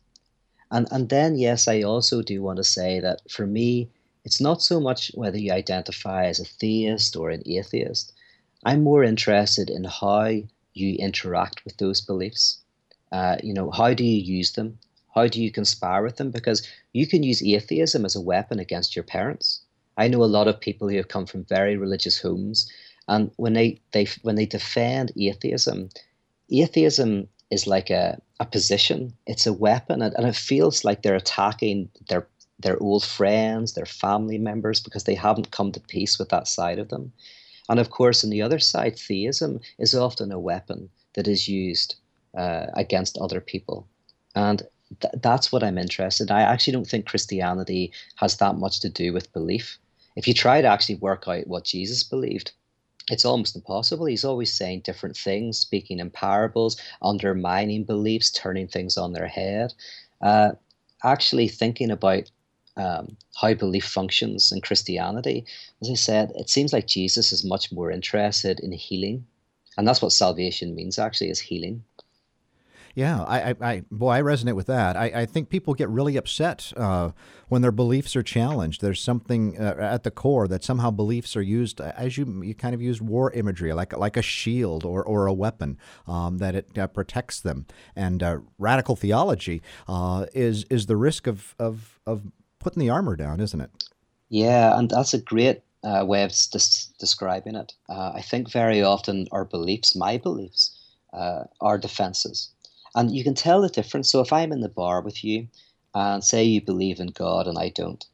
And, 0.70 0.86
and 0.90 1.08
then, 1.08 1.38
yes, 1.38 1.66
I 1.66 1.82
also 1.82 2.20
do 2.20 2.42
want 2.42 2.58
to 2.58 2.74
say 2.78 3.00
that 3.00 3.18
for 3.30 3.46
me, 3.46 3.88
it's 4.26 4.40
not 4.40 4.62
so 4.62 4.78
much 4.78 5.10
whether 5.14 5.38
you 5.38 5.52
identify 5.52 6.26
as 6.26 6.40
a 6.40 6.44
theist 6.58 7.16
or 7.16 7.30
an 7.30 7.42
atheist. 7.46 8.12
I'm 8.68 8.82
more 8.82 9.02
interested 9.02 9.70
in 9.70 9.84
how 9.84 10.24
you 10.74 10.94
interact 11.08 11.64
with 11.64 11.76
those 11.78 12.02
beliefs. 12.02 12.58
Uh, 13.10 13.36
you 13.42 13.54
know, 13.54 13.70
how 13.70 13.94
do 13.94 14.04
you 14.04 14.20
use 14.38 14.52
them? 14.52 14.78
How 15.14 15.26
do 15.26 15.42
you 15.42 15.50
conspire 15.50 16.02
with 16.02 16.16
them? 16.16 16.30
Because 16.30 16.60
you 16.92 17.06
can 17.06 17.22
use 17.22 17.42
atheism 17.42 18.04
as 18.04 18.14
a 18.14 18.26
weapon 18.32 18.58
against 18.60 18.94
your 18.94 19.06
parents. 19.16 19.62
I 19.96 20.08
know 20.08 20.22
a 20.22 20.36
lot 20.36 20.48
of 20.48 20.60
people 20.60 20.88
who 20.88 20.96
have 20.96 21.14
come 21.14 21.26
from 21.26 21.44
very 21.44 21.76
religious 21.76 22.20
homes, 22.20 22.70
and 23.10 23.32
when 23.36 23.54
they, 23.54 23.80
they 23.90 24.06
when 24.22 24.36
they 24.36 24.46
defend 24.46 25.10
atheism, 25.18 25.90
atheism 26.48 27.26
is 27.50 27.66
like 27.66 27.90
a, 27.90 28.22
a 28.38 28.46
position. 28.46 29.12
It's 29.26 29.46
a 29.48 29.52
weapon, 29.52 30.00
and, 30.00 30.14
and 30.14 30.26
it 30.28 30.36
feels 30.36 30.84
like 30.84 31.02
they're 31.02 31.16
attacking 31.16 31.90
their 32.08 32.28
their 32.60 32.80
old 32.80 33.04
friends, 33.04 33.72
their 33.72 33.86
family 33.86 34.38
members, 34.38 34.80
because 34.80 35.04
they 35.04 35.16
haven't 35.16 35.50
come 35.50 35.72
to 35.72 35.80
peace 35.80 36.18
with 36.20 36.28
that 36.28 36.46
side 36.46 36.78
of 36.78 36.88
them. 36.88 37.12
And 37.68 37.80
of 37.80 37.90
course, 37.90 38.22
on 38.22 38.30
the 38.30 38.42
other 38.42 38.60
side, 38.60 38.96
theism 38.96 39.60
is 39.78 39.94
often 39.94 40.30
a 40.30 40.38
weapon 40.38 40.88
that 41.14 41.26
is 41.26 41.48
used 41.48 41.96
uh, 42.36 42.66
against 42.74 43.18
other 43.18 43.40
people. 43.40 43.88
And 44.36 44.62
th- 45.00 45.14
that's 45.20 45.50
what 45.50 45.64
I'm 45.64 45.78
interested 45.78 46.30
in. 46.30 46.36
I 46.36 46.42
actually 46.42 46.74
don't 46.74 46.86
think 46.86 47.06
Christianity 47.06 47.92
has 48.16 48.36
that 48.36 48.56
much 48.56 48.78
to 48.80 48.88
do 48.88 49.12
with 49.12 49.32
belief. 49.32 49.78
If 50.14 50.28
you 50.28 50.34
try 50.34 50.60
to 50.60 50.68
actually 50.68 50.96
work 50.96 51.24
out 51.26 51.48
what 51.48 51.64
Jesus 51.64 52.04
believed, 52.04 52.52
it's 53.10 53.24
almost 53.24 53.56
impossible. 53.56 54.06
He's 54.06 54.24
always 54.24 54.52
saying 54.52 54.80
different 54.80 55.16
things, 55.16 55.58
speaking 55.58 55.98
in 55.98 56.10
parables, 56.10 56.76
undermining 57.02 57.84
beliefs, 57.84 58.30
turning 58.30 58.68
things 58.68 58.96
on 58.96 59.12
their 59.12 59.26
head. 59.26 59.74
Uh, 60.20 60.52
actually, 61.02 61.48
thinking 61.48 61.90
about 61.90 62.30
um, 62.76 63.16
how 63.40 63.54
belief 63.54 63.84
functions 63.84 64.52
in 64.52 64.60
Christianity, 64.60 65.44
as 65.82 65.90
I 65.90 65.94
said, 65.94 66.32
it 66.36 66.48
seems 66.48 66.72
like 66.72 66.86
Jesus 66.86 67.32
is 67.32 67.44
much 67.44 67.72
more 67.72 67.90
interested 67.90 68.60
in 68.60 68.72
healing. 68.72 69.26
And 69.76 69.86
that's 69.86 70.02
what 70.02 70.12
salvation 70.12 70.74
means, 70.74 70.98
actually, 70.98 71.30
is 71.30 71.40
healing. 71.40 71.84
Yeah, 72.94 73.22
I, 73.22 73.50
I, 73.50 73.54
I, 73.60 73.82
boy, 73.90 74.10
I 74.10 74.22
resonate 74.22 74.56
with 74.56 74.66
that. 74.66 74.96
I, 74.96 75.04
I 75.14 75.26
think 75.26 75.48
people 75.48 75.74
get 75.74 75.88
really 75.88 76.16
upset 76.16 76.72
uh, 76.76 77.10
when 77.48 77.62
their 77.62 77.72
beliefs 77.72 78.16
are 78.16 78.22
challenged. 78.22 78.80
There's 78.80 79.00
something 79.00 79.58
uh, 79.58 79.76
at 79.78 80.02
the 80.02 80.10
core 80.10 80.48
that 80.48 80.64
somehow 80.64 80.90
beliefs 80.90 81.36
are 81.36 81.42
used, 81.42 81.80
uh, 81.80 81.92
as 81.96 82.18
you 82.18 82.42
you 82.42 82.54
kind 82.54 82.74
of 82.74 82.82
use 82.82 83.00
war 83.00 83.30
imagery, 83.32 83.72
like 83.72 83.96
like 83.96 84.16
a 84.16 84.22
shield 84.22 84.84
or, 84.84 85.04
or 85.04 85.26
a 85.26 85.32
weapon 85.32 85.78
um, 86.08 86.38
that 86.38 86.54
it 86.54 86.76
uh, 86.76 86.86
protects 86.88 87.40
them. 87.40 87.66
And 87.94 88.22
uh, 88.22 88.38
radical 88.58 88.96
theology 88.96 89.62
uh, 89.86 90.26
is 90.34 90.64
is 90.64 90.86
the 90.86 90.96
risk 90.96 91.26
of, 91.26 91.54
of 91.58 92.00
of 92.06 92.22
putting 92.58 92.80
the 92.80 92.90
armor 92.90 93.14
down, 93.14 93.40
isn't 93.40 93.60
it? 93.60 93.70
Yeah, 94.28 94.76
and 94.76 94.90
that's 94.90 95.14
a 95.14 95.20
great 95.20 95.62
way 95.82 96.24
of 96.24 96.32
des- 96.50 96.90
describing 96.98 97.54
it. 97.54 97.72
I 97.88 98.20
think 98.20 98.50
very 98.50 98.82
often 98.82 99.28
our 99.32 99.44
beliefs, 99.44 99.94
my 99.94 100.18
beliefs, 100.18 100.76
are 101.12 101.78
defenses 101.78 102.50
and 102.94 103.14
you 103.14 103.24
can 103.24 103.34
tell 103.34 103.60
the 103.60 103.68
difference. 103.68 104.10
So 104.10 104.20
if 104.20 104.32
I'm 104.32 104.52
in 104.52 104.60
the 104.60 104.68
bar 104.68 105.00
with 105.00 105.24
you 105.24 105.48
and 105.94 106.24
say 106.24 106.44
you 106.44 106.60
believe 106.60 107.00
in 107.00 107.08
God 107.08 107.46
and 107.46 107.58
I 107.58 107.70
don't, 107.70 108.04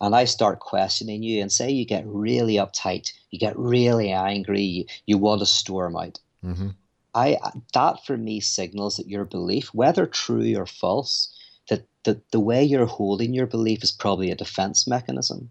and 0.00 0.14
I 0.14 0.24
start 0.24 0.60
questioning 0.60 1.22
you 1.22 1.40
and 1.40 1.50
say 1.50 1.70
you 1.70 1.84
get 1.84 2.06
really 2.06 2.54
uptight, 2.54 3.12
you 3.30 3.38
get 3.38 3.58
really 3.58 4.10
angry, 4.10 4.62
you, 4.62 4.84
you 5.06 5.18
want 5.18 5.40
to 5.40 5.46
storm 5.46 5.96
out. 5.96 6.18
Mm-hmm. 6.44 6.68
I 7.14 7.38
that 7.72 8.04
for 8.04 8.16
me 8.16 8.40
signals 8.40 8.96
that 8.96 9.08
your 9.08 9.24
belief, 9.24 9.72
whether 9.72 10.06
true 10.06 10.56
or 10.56 10.66
false, 10.66 11.32
that, 11.68 11.86
that 12.04 12.30
the 12.32 12.40
way 12.40 12.62
you're 12.64 12.86
holding 12.86 13.32
your 13.32 13.46
belief 13.46 13.84
is 13.84 13.92
probably 13.92 14.30
a 14.30 14.36
defense 14.36 14.86
mechanism. 14.86 15.50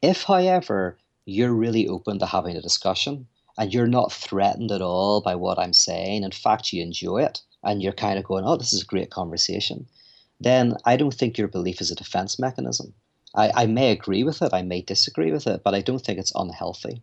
If, 0.00 0.22
however, 0.22 0.98
you're 1.26 1.52
really 1.52 1.88
open 1.88 2.18
to 2.20 2.26
having 2.26 2.56
a 2.56 2.62
discussion 2.62 3.26
and 3.58 3.72
you're 3.72 3.86
not 3.86 4.12
threatened 4.12 4.70
at 4.70 4.82
all 4.82 5.20
by 5.20 5.34
what 5.34 5.58
I'm 5.58 5.72
saying, 5.72 6.22
in 6.22 6.30
fact, 6.30 6.72
you 6.72 6.82
enjoy 6.82 7.24
it, 7.24 7.40
and 7.64 7.82
you're 7.82 7.92
kind 7.92 8.18
of 8.18 8.24
going, 8.24 8.44
oh, 8.44 8.56
this 8.56 8.72
is 8.72 8.82
a 8.82 8.86
great 8.86 9.10
conversation, 9.10 9.86
then 10.40 10.76
I 10.84 10.96
don't 10.96 11.14
think 11.14 11.38
your 11.38 11.48
belief 11.48 11.80
is 11.80 11.90
a 11.90 11.94
defense 11.94 12.38
mechanism. 12.38 12.94
I, 13.34 13.50
I 13.54 13.66
may 13.66 13.90
agree 13.90 14.22
with 14.22 14.42
it, 14.42 14.52
I 14.52 14.62
may 14.62 14.82
disagree 14.82 15.32
with 15.32 15.46
it, 15.46 15.62
but 15.64 15.74
I 15.74 15.80
don't 15.80 16.04
think 16.04 16.18
it's 16.18 16.32
unhealthy. 16.34 17.02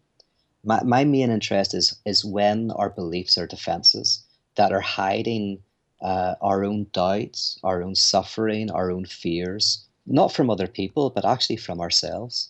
My, 0.64 0.84
my 0.84 1.04
main 1.04 1.32
interest 1.32 1.74
is, 1.74 1.98
is 2.06 2.24
when 2.24 2.72
our 2.72 2.90
beliefs 2.90 3.38
are 3.38 3.48
defenses 3.48 4.24
that 4.56 4.72
are 4.72 4.82
hiding 4.82 5.60
uh, 6.02 6.36
our 6.42 6.64
own 6.64 6.88
doubts, 6.94 7.60
our 7.64 7.82
own 7.84 7.96
suffering, 7.96 8.72
our 8.72 8.92
own 8.92 9.06
fears, 9.06 9.86
not 10.06 10.32
from 10.32 10.50
other 10.50 10.68
people, 10.68 11.10
but 11.10 11.26
actually 11.26 11.58
from 11.58 11.80
ourselves. 11.80 12.50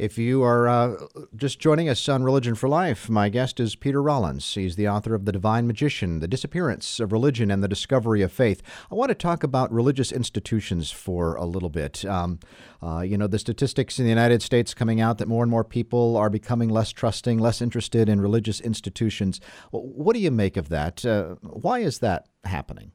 If 0.00 0.16
you 0.16 0.42
are 0.42 0.66
uh, 0.66 0.96
just 1.36 1.58
joining 1.58 1.90
us 1.90 2.08
on 2.08 2.22
Religion 2.22 2.54
for 2.54 2.70
Life, 2.70 3.10
my 3.10 3.28
guest 3.28 3.60
is 3.60 3.76
Peter 3.76 4.02
Rollins. 4.02 4.54
He's 4.54 4.76
the 4.76 4.88
author 4.88 5.14
of 5.14 5.26
The 5.26 5.32
Divine 5.32 5.66
Magician, 5.66 6.20
The 6.20 6.26
Disappearance 6.26 7.00
of 7.00 7.12
Religion 7.12 7.50
and 7.50 7.62
the 7.62 7.68
Discovery 7.68 8.22
of 8.22 8.32
Faith. 8.32 8.62
I 8.90 8.94
want 8.94 9.10
to 9.10 9.14
talk 9.14 9.42
about 9.42 9.70
religious 9.70 10.10
institutions 10.10 10.90
for 10.90 11.34
a 11.34 11.44
little 11.44 11.68
bit. 11.68 12.02
Um, 12.06 12.38
uh, 12.82 13.00
you 13.02 13.18
know, 13.18 13.26
the 13.26 13.38
statistics 13.38 13.98
in 13.98 14.06
the 14.06 14.08
United 14.08 14.40
States 14.40 14.72
coming 14.72 15.02
out 15.02 15.18
that 15.18 15.28
more 15.28 15.44
and 15.44 15.50
more 15.50 15.64
people 15.64 16.16
are 16.16 16.30
becoming 16.30 16.70
less 16.70 16.92
trusting, 16.92 17.38
less 17.38 17.60
interested 17.60 18.08
in 18.08 18.22
religious 18.22 18.58
institutions. 18.58 19.38
What 19.70 20.14
do 20.14 20.20
you 20.20 20.30
make 20.30 20.56
of 20.56 20.70
that? 20.70 21.04
Uh, 21.04 21.34
why 21.42 21.80
is 21.80 21.98
that 21.98 22.26
happening? 22.44 22.92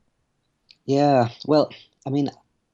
Yeah, 0.85 1.29
well, 1.45 1.69
I 2.07 2.09
mean, 2.09 2.31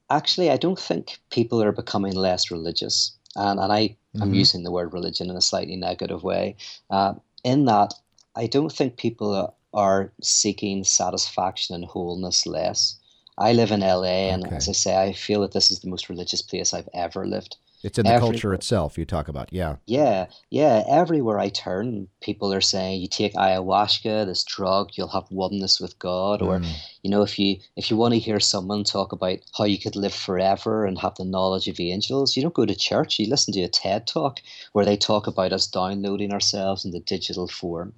actually, 0.10 0.50
I 0.50 0.56
don't 0.56 0.80
think 0.80 1.20
people 1.32 1.62
are 1.62 1.74
becoming 1.74 2.14
less 2.14 2.50
religious 2.50 3.18
and, 3.36 3.60
and 3.60 3.72
I 3.72 3.98
mm-hmm. 4.16 4.24
am 4.24 4.34
using 4.34 4.64
the 4.64 4.72
word 4.72 4.94
religion 4.94 5.30
in 5.30 5.36
a 5.36 5.42
slightly 5.42 5.76
negative 5.76 6.24
way. 6.24 6.56
Uh, 6.90 7.14
in 7.44 7.66
that, 7.66 7.94
I 8.36 8.48
don't 8.48 8.72
think 8.72 8.98
people 8.98 9.56
are 9.74 10.12
seeking 10.22 10.84
satisfaction 10.84 11.76
and 11.76 11.86
wholeness 11.86 12.46
less. 12.46 12.98
I 13.38 13.54
live 13.54 13.72
in 13.72 13.80
LA, 13.80 14.30
and 14.30 14.46
okay. 14.46 14.56
as 14.56 14.70
I 14.70 14.74
say, 14.74 15.02
I 15.02 15.14
feel 15.14 15.42
that 15.42 15.54
this 15.54 15.72
is 15.72 15.80
the 15.80 15.90
most 15.90 16.10
religious 16.10 16.42
place 16.42 16.74
I've 16.74 16.90
ever 16.94 17.26
lived. 17.26 17.58
It's 17.84 17.98
in 17.98 18.06
the 18.06 18.20
culture 18.20 18.54
itself 18.54 18.98
you 18.98 19.06
talk 19.06 19.28
about, 19.28 19.52
yeah. 19.52 19.78
Yeah, 19.88 20.28
yeah. 20.52 20.84
Everywhere 20.88 21.40
I 21.40 21.50
turn, 21.50 22.08
people 22.22 22.54
are 22.54 22.62
saying 22.62 23.02
you 23.02 23.08
take 23.08 23.34
ayahuasca, 23.34 24.26
this 24.26 24.44
drug, 24.44 24.92
you'll 24.94 25.08
have 25.08 25.32
oneness 25.32 25.80
with 25.80 25.98
God. 25.98 26.42
Or, 26.42 26.60
mm. 26.60 26.72
you 27.02 27.10
know, 27.10 27.24
if 27.24 27.40
you 27.40 27.58
if 27.76 27.90
you 27.90 27.98
want 27.98 28.14
to 28.14 28.20
hear 28.20 28.40
someone 28.40 28.84
talk 28.84 29.12
about 29.12 29.40
how 29.58 29.64
you 29.64 29.80
could 29.80 29.96
live 29.96 30.14
forever 30.14 30.86
and 30.86 31.00
have 31.00 31.16
the 31.16 31.26
knowledge 31.26 31.68
of 31.68 31.80
angels, 31.80 32.36
you 32.36 32.44
don't 32.44 32.54
go 32.54 32.66
to 32.66 32.76
church. 32.76 33.18
You 33.18 33.28
listen 33.28 33.54
to 33.54 33.64
a 33.64 33.68
TED 33.68 34.06
talk 34.06 34.40
where 34.74 34.86
they 34.86 34.98
talk 34.98 35.26
about 35.26 35.54
us 35.54 35.66
downloading 35.66 36.32
ourselves 36.32 36.86
in 36.86 36.92
the 36.92 37.00
digital 37.00 37.48
form. 37.48 37.94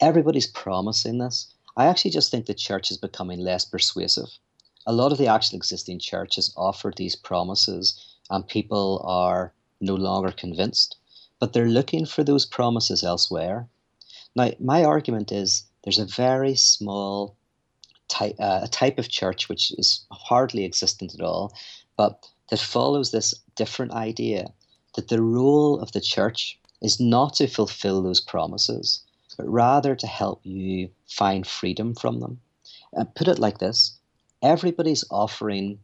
Everybody's 0.00 0.46
promising 0.46 1.18
this. 1.18 1.52
I 1.76 1.86
actually 1.86 2.12
just 2.12 2.30
think 2.30 2.46
the 2.46 2.54
church 2.54 2.90
is 2.90 2.98
becoming 2.98 3.40
less 3.40 3.64
persuasive. 3.64 4.28
A 4.86 4.92
lot 4.92 5.12
of 5.12 5.18
the 5.18 5.28
actual 5.28 5.56
existing 5.56 5.98
churches 5.98 6.52
offer 6.56 6.92
these 6.94 7.16
promises 7.16 8.11
and 8.32 8.48
people 8.48 9.02
are 9.04 9.52
no 9.80 9.94
longer 9.94 10.32
convinced, 10.32 10.96
but 11.38 11.52
they're 11.52 11.68
looking 11.68 12.06
for 12.06 12.24
those 12.24 12.46
promises 12.46 13.04
elsewhere. 13.04 13.68
Now, 14.34 14.50
my 14.58 14.84
argument 14.84 15.30
is 15.30 15.64
there's 15.84 15.98
a 15.98 16.06
very 16.06 16.54
small 16.54 17.36
type, 18.08 18.36
uh, 18.40 18.60
a 18.62 18.68
type 18.68 18.98
of 18.98 19.10
church 19.10 19.50
which 19.50 19.72
is 19.72 20.06
hardly 20.10 20.64
existent 20.64 21.14
at 21.14 21.20
all, 21.20 21.54
but 21.96 22.26
that 22.48 22.58
follows 22.58 23.10
this 23.10 23.34
different 23.54 23.92
idea 23.92 24.52
that 24.94 25.08
the 25.08 25.20
role 25.20 25.78
of 25.80 25.92
the 25.92 26.00
church 26.00 26.58
is 26.80 26.98
not 26.98 27.34
to 27.34 27.46
fulfill 27.46 28.02
those 28.02 28.20
promises, 28.20 29.02
but 29.36 29.48
rather 29.48 29.94
to 29.94 30.06
help 30.06 30.40
you 30.42 30.88
find 31.06 31.46
freedom 31.46 31.94
from 31.94 32.20
them. 32.20 32.40
And 32.94 33.14
put 33.14 33.28
it 33.28 33.38
like 33.38 33.58
this 33.58 33.98
everybody's 34.42 35.04
offering 35.10 35.78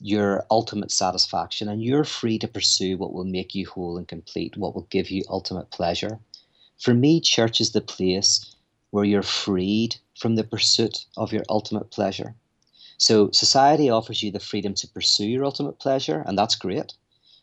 your 0.00 0.44
ultimate 0.50 0.90
satisfaction 0.90 1.68
and 1.68 1.82
you're 1.82 2.04
free 2.04 2.38
to 2.38 2.48
pursue 2.48 2.96
what 2.96 3.12
will 3.12 3.24
make 3.24 3.54
you 3.54 3.68
whole 3.68 3.96
and 3.96 4.08
complete, 4.08 4.56
what 4.56 4.74
will 4.74 4.86
give 4.90 5.10
you 5.10 5.24
ultimate 5.28 5.70
pleasure. 5.70 6.18
For 6.78 6.94
me, 6.94 7.20
church 7.20 7.60
is 7.60 7.72
the 7.72 7.80
place 7.80 8.54
where 8.90 9.04
you're 9.04 9.22
freed 9.22 9.96
from 10.18 10.34
the 10.34 10.44
pursuit 10.44 11.06
of 11.16 11.32
your 11.32 11.44
ultimate 11.48 11.90
pleasure. 11.90 12.34
So, 12.98 13.30
society 13.32 13.88
offers 13.90 14.22
you 14.22 14.30
the 14.30 14.38
freedom 14.38 14.74
to 14.74 14.88
pursue 14.88 15.26
your 15.26 15.44
ultimate 15.44 15.78
pleasure, 15.78 16.22
and 16.26 16.38
that's 16.38 16.54
great. 16.54 16.92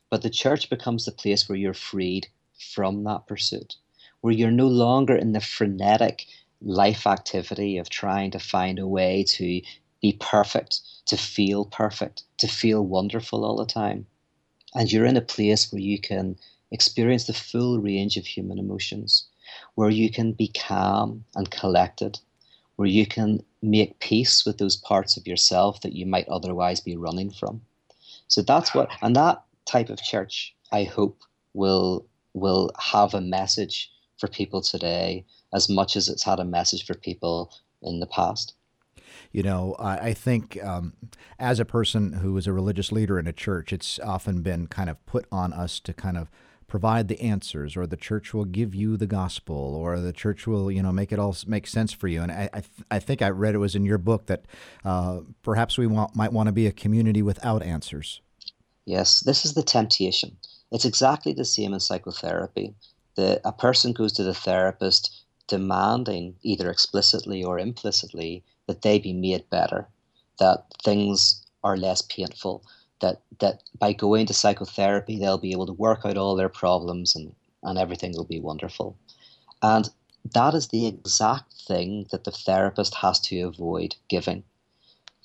But 0.10 0.22
the 0.22 0.30
church 0.30 0.70
becomes 0.70 1.06
the 1.06 1.12
place 1.12 1.50
where 1.50 1.58
you're 1.58 1.74
freed 1.74 2.28
from 2.74 3.04
that 3.04 3.28
pursuit, 3.28 3.76
where 4.22 4.34
you're 4.34 4.52
no 4.52 4.68
longer 4.68 5.16
in 5.16 5.34
the 5.34 5.42
frenetic 5.42 6.26
life 6.62 7.08
activity 7.08 7.78
of 7.78 7.90
trying 7.90 8.32
to 8.32 8.40
find 8.40 8.80
a 8.80 8.88
way 8.88 9.24
to 9.24 9.62
be 10.02 10.18
perfect, 10.20 10.82
to 11.08 11.18
feel 11.18 11.66
perfect, 11.66 12.24
to 12.38 12.48
feel 12.48 12.86
wonderful 12.86 13.44
all 13.44 13.58
the 13.58 13.66
time. 13.66 14.06
And 14.76 14.92
you're 14.92 15.06
in 15.06 15.18
a 15.18 15.22
place 15.22 15.72
where 15.72 15.82
you 15.82 16.00
can 16.00 16.38
experience 16.72 17.26
the 17.26 17.34
full 17.34 17.80
range 17.80 18.18
of 18.18 18.26
human 18.26 18.60
emotions, 18.60 19.26
where 19.76 19.90
you 19.90 20.12
can 20.12 20.34
be 20.34 20.50
calm 20.50 21.26
and 21.36 21.50
collected, 21.50 22.20
where 22.76 22.88
you 22.88 23.06
can 23.06 23.44
make 23.62 24.00
peace 24.00 24.46
with 24.46 24.58
those 24.58 24.78
parts 24.78 25.18
of 25.18 25.28
yourself 25.28 25.82
that 25.82 25.94
you 25.94 26.06
might 26.06 26.28
otherwise 26.30 26.80
be 26.80 26.96
running 26.96 27.32
from. 27.32 27.62
So 28.28 28.42
that's 28.42 28.74
what, 28.76 28.90
and 29.02 29.16
that 29.16 29.42
type 29.66 29.90
of 29.90 30.02
church, 30.02 30.56
I 30.72 30.84
hope, 30.84 31.24
will 31.54 32.06
will 32.34 32.72
have 32.78 33.14
a 33.14 33.22
message 33.22 33.92
for 34.20 34.28
people 34.28 34.62
today 34.62 35.26
as 35.54 35.68
much 35.68 35.96
as 35.96 36.08
it's 36.08 36.24
had 36.24 36.40
a 36.40 36.46
message 36.46 36.86
for 36.86 36.94
people 36.94 37.52
in 37.82 38.00
the 38.00 38.08
past. 38.08 38.54
You 39.32 39.44
know, 39.44 39.76
I, 39.78 39.98
I 39.98 40.14
think 40.14 40.62
um, 40.64 40.94
as 41.38 41.60
a 41.60 41.66
person 41.66 42.14
who 42.14 42.36
is 42.38 42.48
a 42.48 42.54
religious 42.54 42.92
leader 42.92 43.20
in 43.20 43.28
a 43.28 43.34
church, 43.34 43.72
it's 43.72 44.00
often 44.00 44.42
been 44.42 44.68
kind 44.68 44.90
of 44.90 45.04
put 45.06 45.26
on 45.32 45.54
us 45.54 45.80
to 45.82 45.94
kind 45.94 46.18
of 46.18 46.30
provide 46.70 47.08
the 47.08 47.20
answers 47.20 47.76
or 47.76 47.86
the 47.86 47.98
church 47.98 48.34
will 48.34 48.46
give 48.46 48.74
you 48.74 48.96
the 48.96 49.08
gospel 49.08 49.76
or 49.76 50.00
the 50.00 50.14
church 50.14 50.48
will 50.48 50.72
you 50.72 50.82
know 50.82 50.92
make 50.92 51.12
it 51.12 51.20
all 51.20 51.36
make 51.48 51.68
sense 51.68 51.92
for 51.92 52.08
you. 52.08 52.22
And 52.22 52.32
i 52.32 52.50
i, 52.54 52.60
th- 52.60 52.88
I 52.90 53.00
think 53.00 53.22
i 53.22 53.30
read 53.30 53.56
it 53.56 53.58
was 53.58 53.76
in 53.76 53.84
your 53.84 53.98
book 53.98 54.28
that 54.28 54.46
uh, 54.86 55.22
perhaps 55.42 55.78
we 55.78 55.88
want, 55.88 56.16
might 56.16 56.32
want 56.32 56.48
to 56.48 56.54
be 56.54 56.68
a 56.68 56.72
community 56.72 57.22
without 57.22 57.64
answers. 57.64 58.22
Yes 58.86 59.20
this 59.22 59.44
is 59.46 59.54
the 59.56 59.64
temptation. 59.64 60.38
It's 60.72 60.86
exactly 60.86 61.34
the 61.34 61.46
same 61.46 61.74
in 61.74 61.80
psychotherapy. 61.80 62.76
The, 63.16 63.42
a 63.44 63.52
person 63.52 63.92
goes 63.92 64.14
to 64.14 64.24
the 64.24 64.36
therapist 64.36 65.26
demanding 65.48 66.36
either 66.44 66.70
explicitly 66.70 67.44
or 67.44 67.58
implicitly 67.58 68.44
that 68.70 68.84
they 68.84 69.00
be 69.00 69.14
made 69.14 69.50
better, 69.50 69.88
that 70.38 70.64
things 70.84 71.44
are 71.64 71.76
less 71.76 72.04
painful, 72.04 72.64
that 73.02 73.20
that 73.40 73.64
by 73.80 73.92
going 73.94 74.28
to 74.28 74.34
psychotherapy 74.34 75.18
they'll 75.18 75.40
be 75.40 75.54
able 75.54 75.66
to 75.66 75.74
work 75.74 76.02
out 76.06 76.18
all 76.18 76.36
their 76.36 76.50
problems 76.50 77.16
and, 77.16 77.34
and 77.64 77.80
everything 77.80 78.14
will 78.16 78.26
be 78.26 78.40
wonderful. 78.40 78.96
And 79.64 79.90
that 80.36 80.54
is 80.54 80.68
the 80.68 80.86
exact 80.86 81.52
thing 81.68 82.06
that 82.12 82.26
the 82.26 82.32
therapist 82.32 82.94
has 82.94 83.20
to 83.22 83.42
avoid 83.42 83.96
giving. 84.08 84.44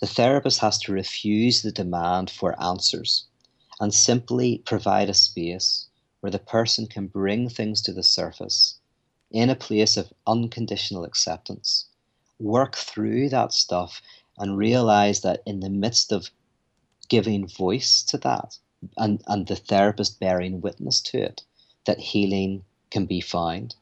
The 0.00 0.06
therapist 0.06 0.60
has 0.60 0.78
to 0.78 0.92
refuse 0.92 1.60
the 1.60 1.70
demand 1.70 2.30
for 2.30 2.58
answers 2.58 3.26
and 3.78 3.92
simply 3.92 4.62
provide 4.64 5.10
a 5.10 5.14
space 5.14 5.86
where 6.20 6.32
the 6.32 6.38
person 6.38 6.86
can 6.86 7.08
bring 7.08 7.50
things 7.50 7.82
to 7.82 7.92
the 7.92 8.04
surface 8.04 8.78
in 9.30 9.50
a 9.50 9.54
place 9.54 9.98
of 9.98 10.14
unconditional 10.26 11.04
acceptance 11.04 11.90
work 12.38 12.76
through 12.76 13.28
that 13.30 13.52
stuff 13.52 14.02
and 14.38 14.58
realize 14.58 15.20
that 15.20 15.42
in 15.46 15.60
the 15.60 15.70
midst 15.70 16.12
of 16.12 16.30
giving 17.08 17.46
voice 17.46 18.02
to 18.02 18.18
that 18.18 18.58
and, 18.96 19.22
and 19.26 19.46
the 19.46 19.56
therapist 19.56 20.18
bearing 20.20 20.60
witness 20.60 21.00
to 21.00 21.18
it, 21.18 21.42
that 21.86 21.98
healing 21.98 22.64
can 22.90 23.06
be 23.06 23.20
found. 23.20 23.74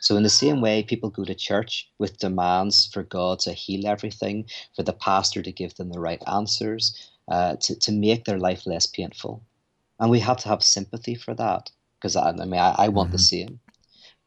So, 0.00 0.16
in 0.16 0.22
the 0.22 0.30
same 0.30 0.60
way, 0.60 0.82
people 0.82 1.10
go 1.10 1.24
to 1.24 1.34
church 1.34 1.90
with 1.98 2.18
demands 2.18 2.86
for 2.86 3.02
God 3.02 3.40
to 3.40 3.52
heal 3.52 3.86
everything, 3.86 4.48
for 4.76 4.84
the 4.84 4.92
pastor 4.92 5.42
to 5.42 5.52
give 5.52 5.74
them 5.74 5.90
the 5.90 6.00
right 6.00 6.22
answers, 6.26 7.10
uh, 7.28 7.56
to, 7.56 7.74
to 7.80 7.92
make 7.92 8.24
their 8.24 8.38
life 8.38 8.66
less 8.66 8.86
painful. 8.86 9.42
And 9.98 10.10
we 10.10 10.20
have 10.20 10.36
to 10.38 10.48
have 10.48 10.62
sympathy 10.62 11.16
for 11.16 11.34
that 11.34 11.70
because 11.98 12.14
I, 12.14 12.30
I 12.30 12.32
mean, 12.32 12.60
I, 12.60 12.74
I 12.78 12.88
want 12.88 13.08
mm-hmm. 13.08 13.16
the 13.16 13.22
same. 13.22 13.60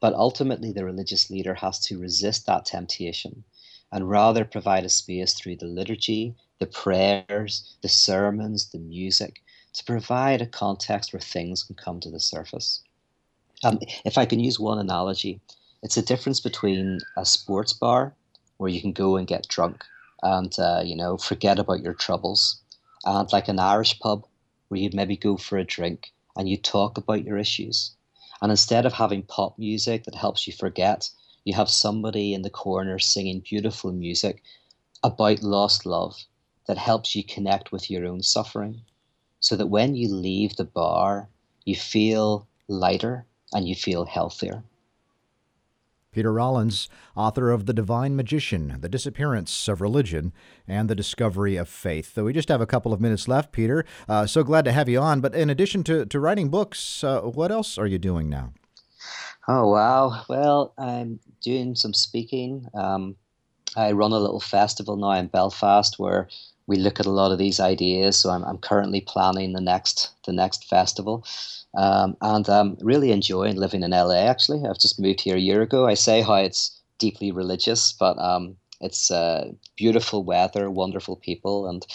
But 0.02 0.14
ultimately, 0.14 0.72
the 0.72 0.84
religious 0.84 1.30
leader 1.30 1.54
has 1.54 1.80
to 1.88 2.00
resist 2.00 2.48
that 2.48 2.66
temptation 2.66 3.44
and 3.92 4.10
rather 4.10 4.46
provide 4.46 4.86
a 4.86 4.90
space 4.90 5.34
through 5.34 5.58
the 5.58 5.66
liturgy, 5.66 6.36
the 6.60 6.66
prayers, 6.66 7.76
the 7.82 7.90
sermons, 7.90 8.70
the 8.72 8.80
music, 8.80 9.42
to 9.74 9.84
provide 9.84 10.42
a 10.42 10.46
context 10.46 11.14
where 11.14 11.20
things 11.20 11.64
can 11.64 11.76
come 11.76 12.00
to 12.00 12.10
the 12.10 12.20
surface. 12.20 12.82
Um, 13.64 13.80
if 14.06 14.18
I 14.18 14.26
can 14.26 14.40
use 14.40 14.60
one 14.60 14.80
analogy, 14.80 15.40
it's 15.84 15.98
a 15.98 16.02
difference 16.02 16.40
between 16.40 17.00
a 17.18 17.26
sports 17.26 17.74
bar 17.74 18.14
where 18.58 18.70
you 18.70 18.82
can 18.82 18.92
go 18.92 19.18
and 19.18 19.28
get 19.28 19.48
drunk 19.48 19.84
and 20.24 20.58
uh, 20.60 20.82
you 20.84 20.96
know 20.96 21.18
forget 21.18 21.60
about 21.60 21.82
your 21.82 21.94
troubles, 21.94 22.62
and 23.06 23.32
like 23.34 23.48
an 23.48 23.60
Irish 23.60 24.00
pub 24.00 24.26
where 24.68 24.80
you'd 24.80 24.94
maybe 24.94 25.18
go 25.18 25.38
for 25.38 25.58
a 25.58 25.64
drink 25.64 26.12
and 26.36 26.48
you 26.48 26.58
talk 26.58 26.98
about 26.98 27.26
your 27.26 27.38
issues. 27.38 27.92
And 28.42 28.52
instead 28.52 28.86
of 28.86 28.94
having 28.94 29.24
pop 29.24 29.58
music 29.60 30.06
that 30.06 30.16
helps 30.16 30.48
you 30.48 30.54
forget, 30.54 31.10
you 31.44 31.54
have 31.54 31.70
somebody 31.70 32.34
in 32.34 32.42
the 32.42 32.50
corner 32.50 33.00
singing 33.00 33.40
beautiful 33.40 33.92
music 33.92 34.44
about 35.04 35.42
lost 35.42 35.86
love 35.86 36.16
that 36.68 36.78
helps 36.78 37.16
you 37.16 37.24
connect 37.24 37.72
with 37.72 37.90
your 37.90 38.06
own 38.06 38.22
suffering 38.22 38.82
so 39.40 39.56
that 39.56 39.68
when 39.68 39.96
you 39.96 40.14
leave 40.14 40.56
the 40.56 40.64
bar, 40.64 41.28
you 41.66 41.76
feel 41.76 42.48
lighter 42.68 43.26
and 43.54 43.68
you 43.68 43.76
feel 43.76 44.06
healthier. 44.06 44.64
Peter 46.12 46.34
Rollins, 46.34 46.90
author 47.16 47.52
of 47.52 47.66
The 47.66 47.74
Divine 47.74 48.18
Magician, 48.18 48.78
The 48.82 48.90
Disappearance 48.90 49.70
of 49.70 49.80
Religion, 49.80 50.34
and 50.68 50.90
The 50.90 50.96
Discovery 50.96 51.56
of 51.56 51.70
Faith. 51.70 52.14
So 52.14 52.26
we 52.26 52.34
just 52.34 52.50
have 52.50 52.60
a 52.60 52.66
couple 52.66 52.92
of 52.92 53.00
minutes 53.00 53.30
left, 53.30 53.54
Peter. 53.54 53.86
Uh, 54.10 54.28
so 54.28 54.44
glad 54.44 54.66
to 54.66 54.74
have 54.74 54.90
you 54.90 55.00
on. 55.00 55.22
But 55.22 55.34
in 55.34 55.50
addition 55.50 55.86
to, 55.86 56.06
to 56.06 56.20
writing 56.20 56.50
books, 56.50 57.02
uh, 57.04 57.22
what 57.22 57.50
else 57.50 57.78
are 57.78 57.88
you 57.88 57.98
doing 57.98 58.30
now? 58.30 58.52
Oh, 59.48 59.68
wow. 59.70 60.24
Well, 60.30 60.74
I'm 60.78 61.20
doing 61.42 61.76
some 61.76 61.94
speaking. 61.94 62.68
Um, 62.74 63.16
I 63.76 63.92
run 63.94 64.12
a 64.14 64.20
little 64.20 64.40
festival 64.42 64.98
now 64.98 65.12
in 65.14 65.28
Belfast 65.28 66.00
where 66.00 66.30
we 66.68 66.78
look 66.78 67.00
at 67.00 67.08
a 67.08 67.12
lot 67.12 67.32
of 67.32 67.40
these 67.40 67.60
ideas. 67.60 68.18
So 68.18 68.32
I'm, 68.32 68.44
I'm 68.46 68.58
currently 68.60 69.02
planning 69.02 69.54
the 69.54 69.62
next 69.62 70.12
the 70.26 70.34
next 70.34 70.68
festival, 70.70 71.26
um, 71.76 72.18
and 72.22 72.48
I'm 72.50 72.78
really 72.82 73.12
enjoying 73.12 73.58
living 73.58 73.84
in 73.84 73.94
LA. 73.94 74.28
Actually, 74.28 74.68
I've 74.68 74.80
just 74.80 75.00
moved 75.00 75.22
here 75.22 75.38
a 75.38 75.40
year 75.42 75.62
ago. 75.62 75.88
I 75.88 75.96
say 75.96 76.22
how 76.22 76.36
it's 76.36 76.82
deeply 77.00 77.32
religious, 77.32 77.94
but 77.94 78.18
um, 78.20 78.58
it's 78.82 79.12
uh, 79.12 79.52
beautiful 79.78 80.24
weather, 80.24 80.70
wonderful 80.72 81.18
people, 81.18 81.68
and 81.68 81.86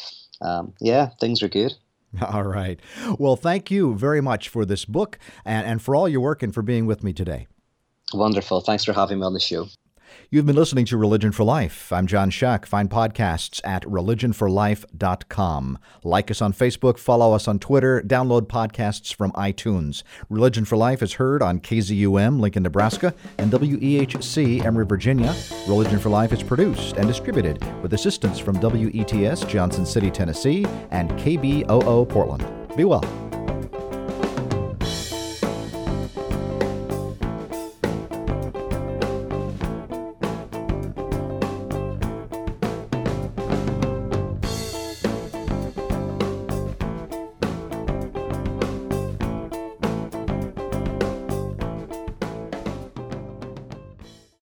um, 0.42 0.74
yeah, 0.80 1.10
things 1.20 1.42
are 1.42 1.48
good. 1.48 1.74
All 2.26 2.44
right. 2.44 2.80
Well, 3.18 3.36
thank 3.36 3.70
you 3.70 3.94
very 3.94 4.20
much 4.20 4.48
for 4.48 4.64
this 4.64 4.84
book 4.84 5.18
and, 5.44 5.66
and 5.66 5.82
for 5.82 5.94
all 5.94 6.08
your 6.08 6.20
work 6.20 6.42
and 6.42 6.52
for 6.54 6.62
being 6.62 6.86
with 6.86 7.02
me 7.02 7.12
today. 7.12 7.46
Wonderful. 8.12 8.60
Thanks 8.60 8.84
for 8.84 8.92
having 8.92 9.18
me 9.18 9.26
on 9.26 9.34
the 9.34 9.40
show. 9.40 9.66
You've 10.30 10.46
been 10.46 10.56
listening 10.56 10.84
to 10.86 10.96
Religion 10.96 11.32
for 11.32 11.44
Life. 11.44 11.92
I'm 11.92 12.06
John 12.06 12.30
Shuck. 12.30 12.66
Find 12.66 12.90
podcasts 12.90 13.60
at 13.64 13.82
religionforlife.com. 13.82 15.78
Like 16.04 16.30
us 16.30 16.42
on 16.42 16.52
Facebook, 16.52 16.98
follow 16.98 17.32
us 17.32 17.46
on 17.46 17.58
Twitter, 17.58 18.02
download 18.02 18.42
podcasts 18.42 19.14
from 19.14 19.32
iTunes. 19.32 20.02
Religion 20.28 20.64
for 20.64 20.76
Life 20.76 21.02
is 21.02 21.14
heard 21.14 21.42
on 21.42 21.60
KZUM, 21.60 22.40
Lincoln, 22.40 22.62
Nebraska, 22.62 23.14
and 23.38 23.52
WEHC, 23.52 24.64
Emory, 24.64 24.86
Virginia. 24.86 25.34
Religion 25.68 25.98
for 25.98 26.08
Life 26.08 26.32
is 26.32 26.42
produced 26.42 26.96
and 26.96 27.06
distributed 27.06 27.62
with 27.82 27.94
assistance 27.94 28.38
from 28.38 28.56
WETS, 28.56 29.46
Johnson 29.48 29.86
City, 29.86 30.10
Tennessee, 30.10 30.64
and 30.90 31.10
KBOO, 31.12 32.08
Portland. 32.08 32.44
Be 32.76 32.84
well. 32.84 33.25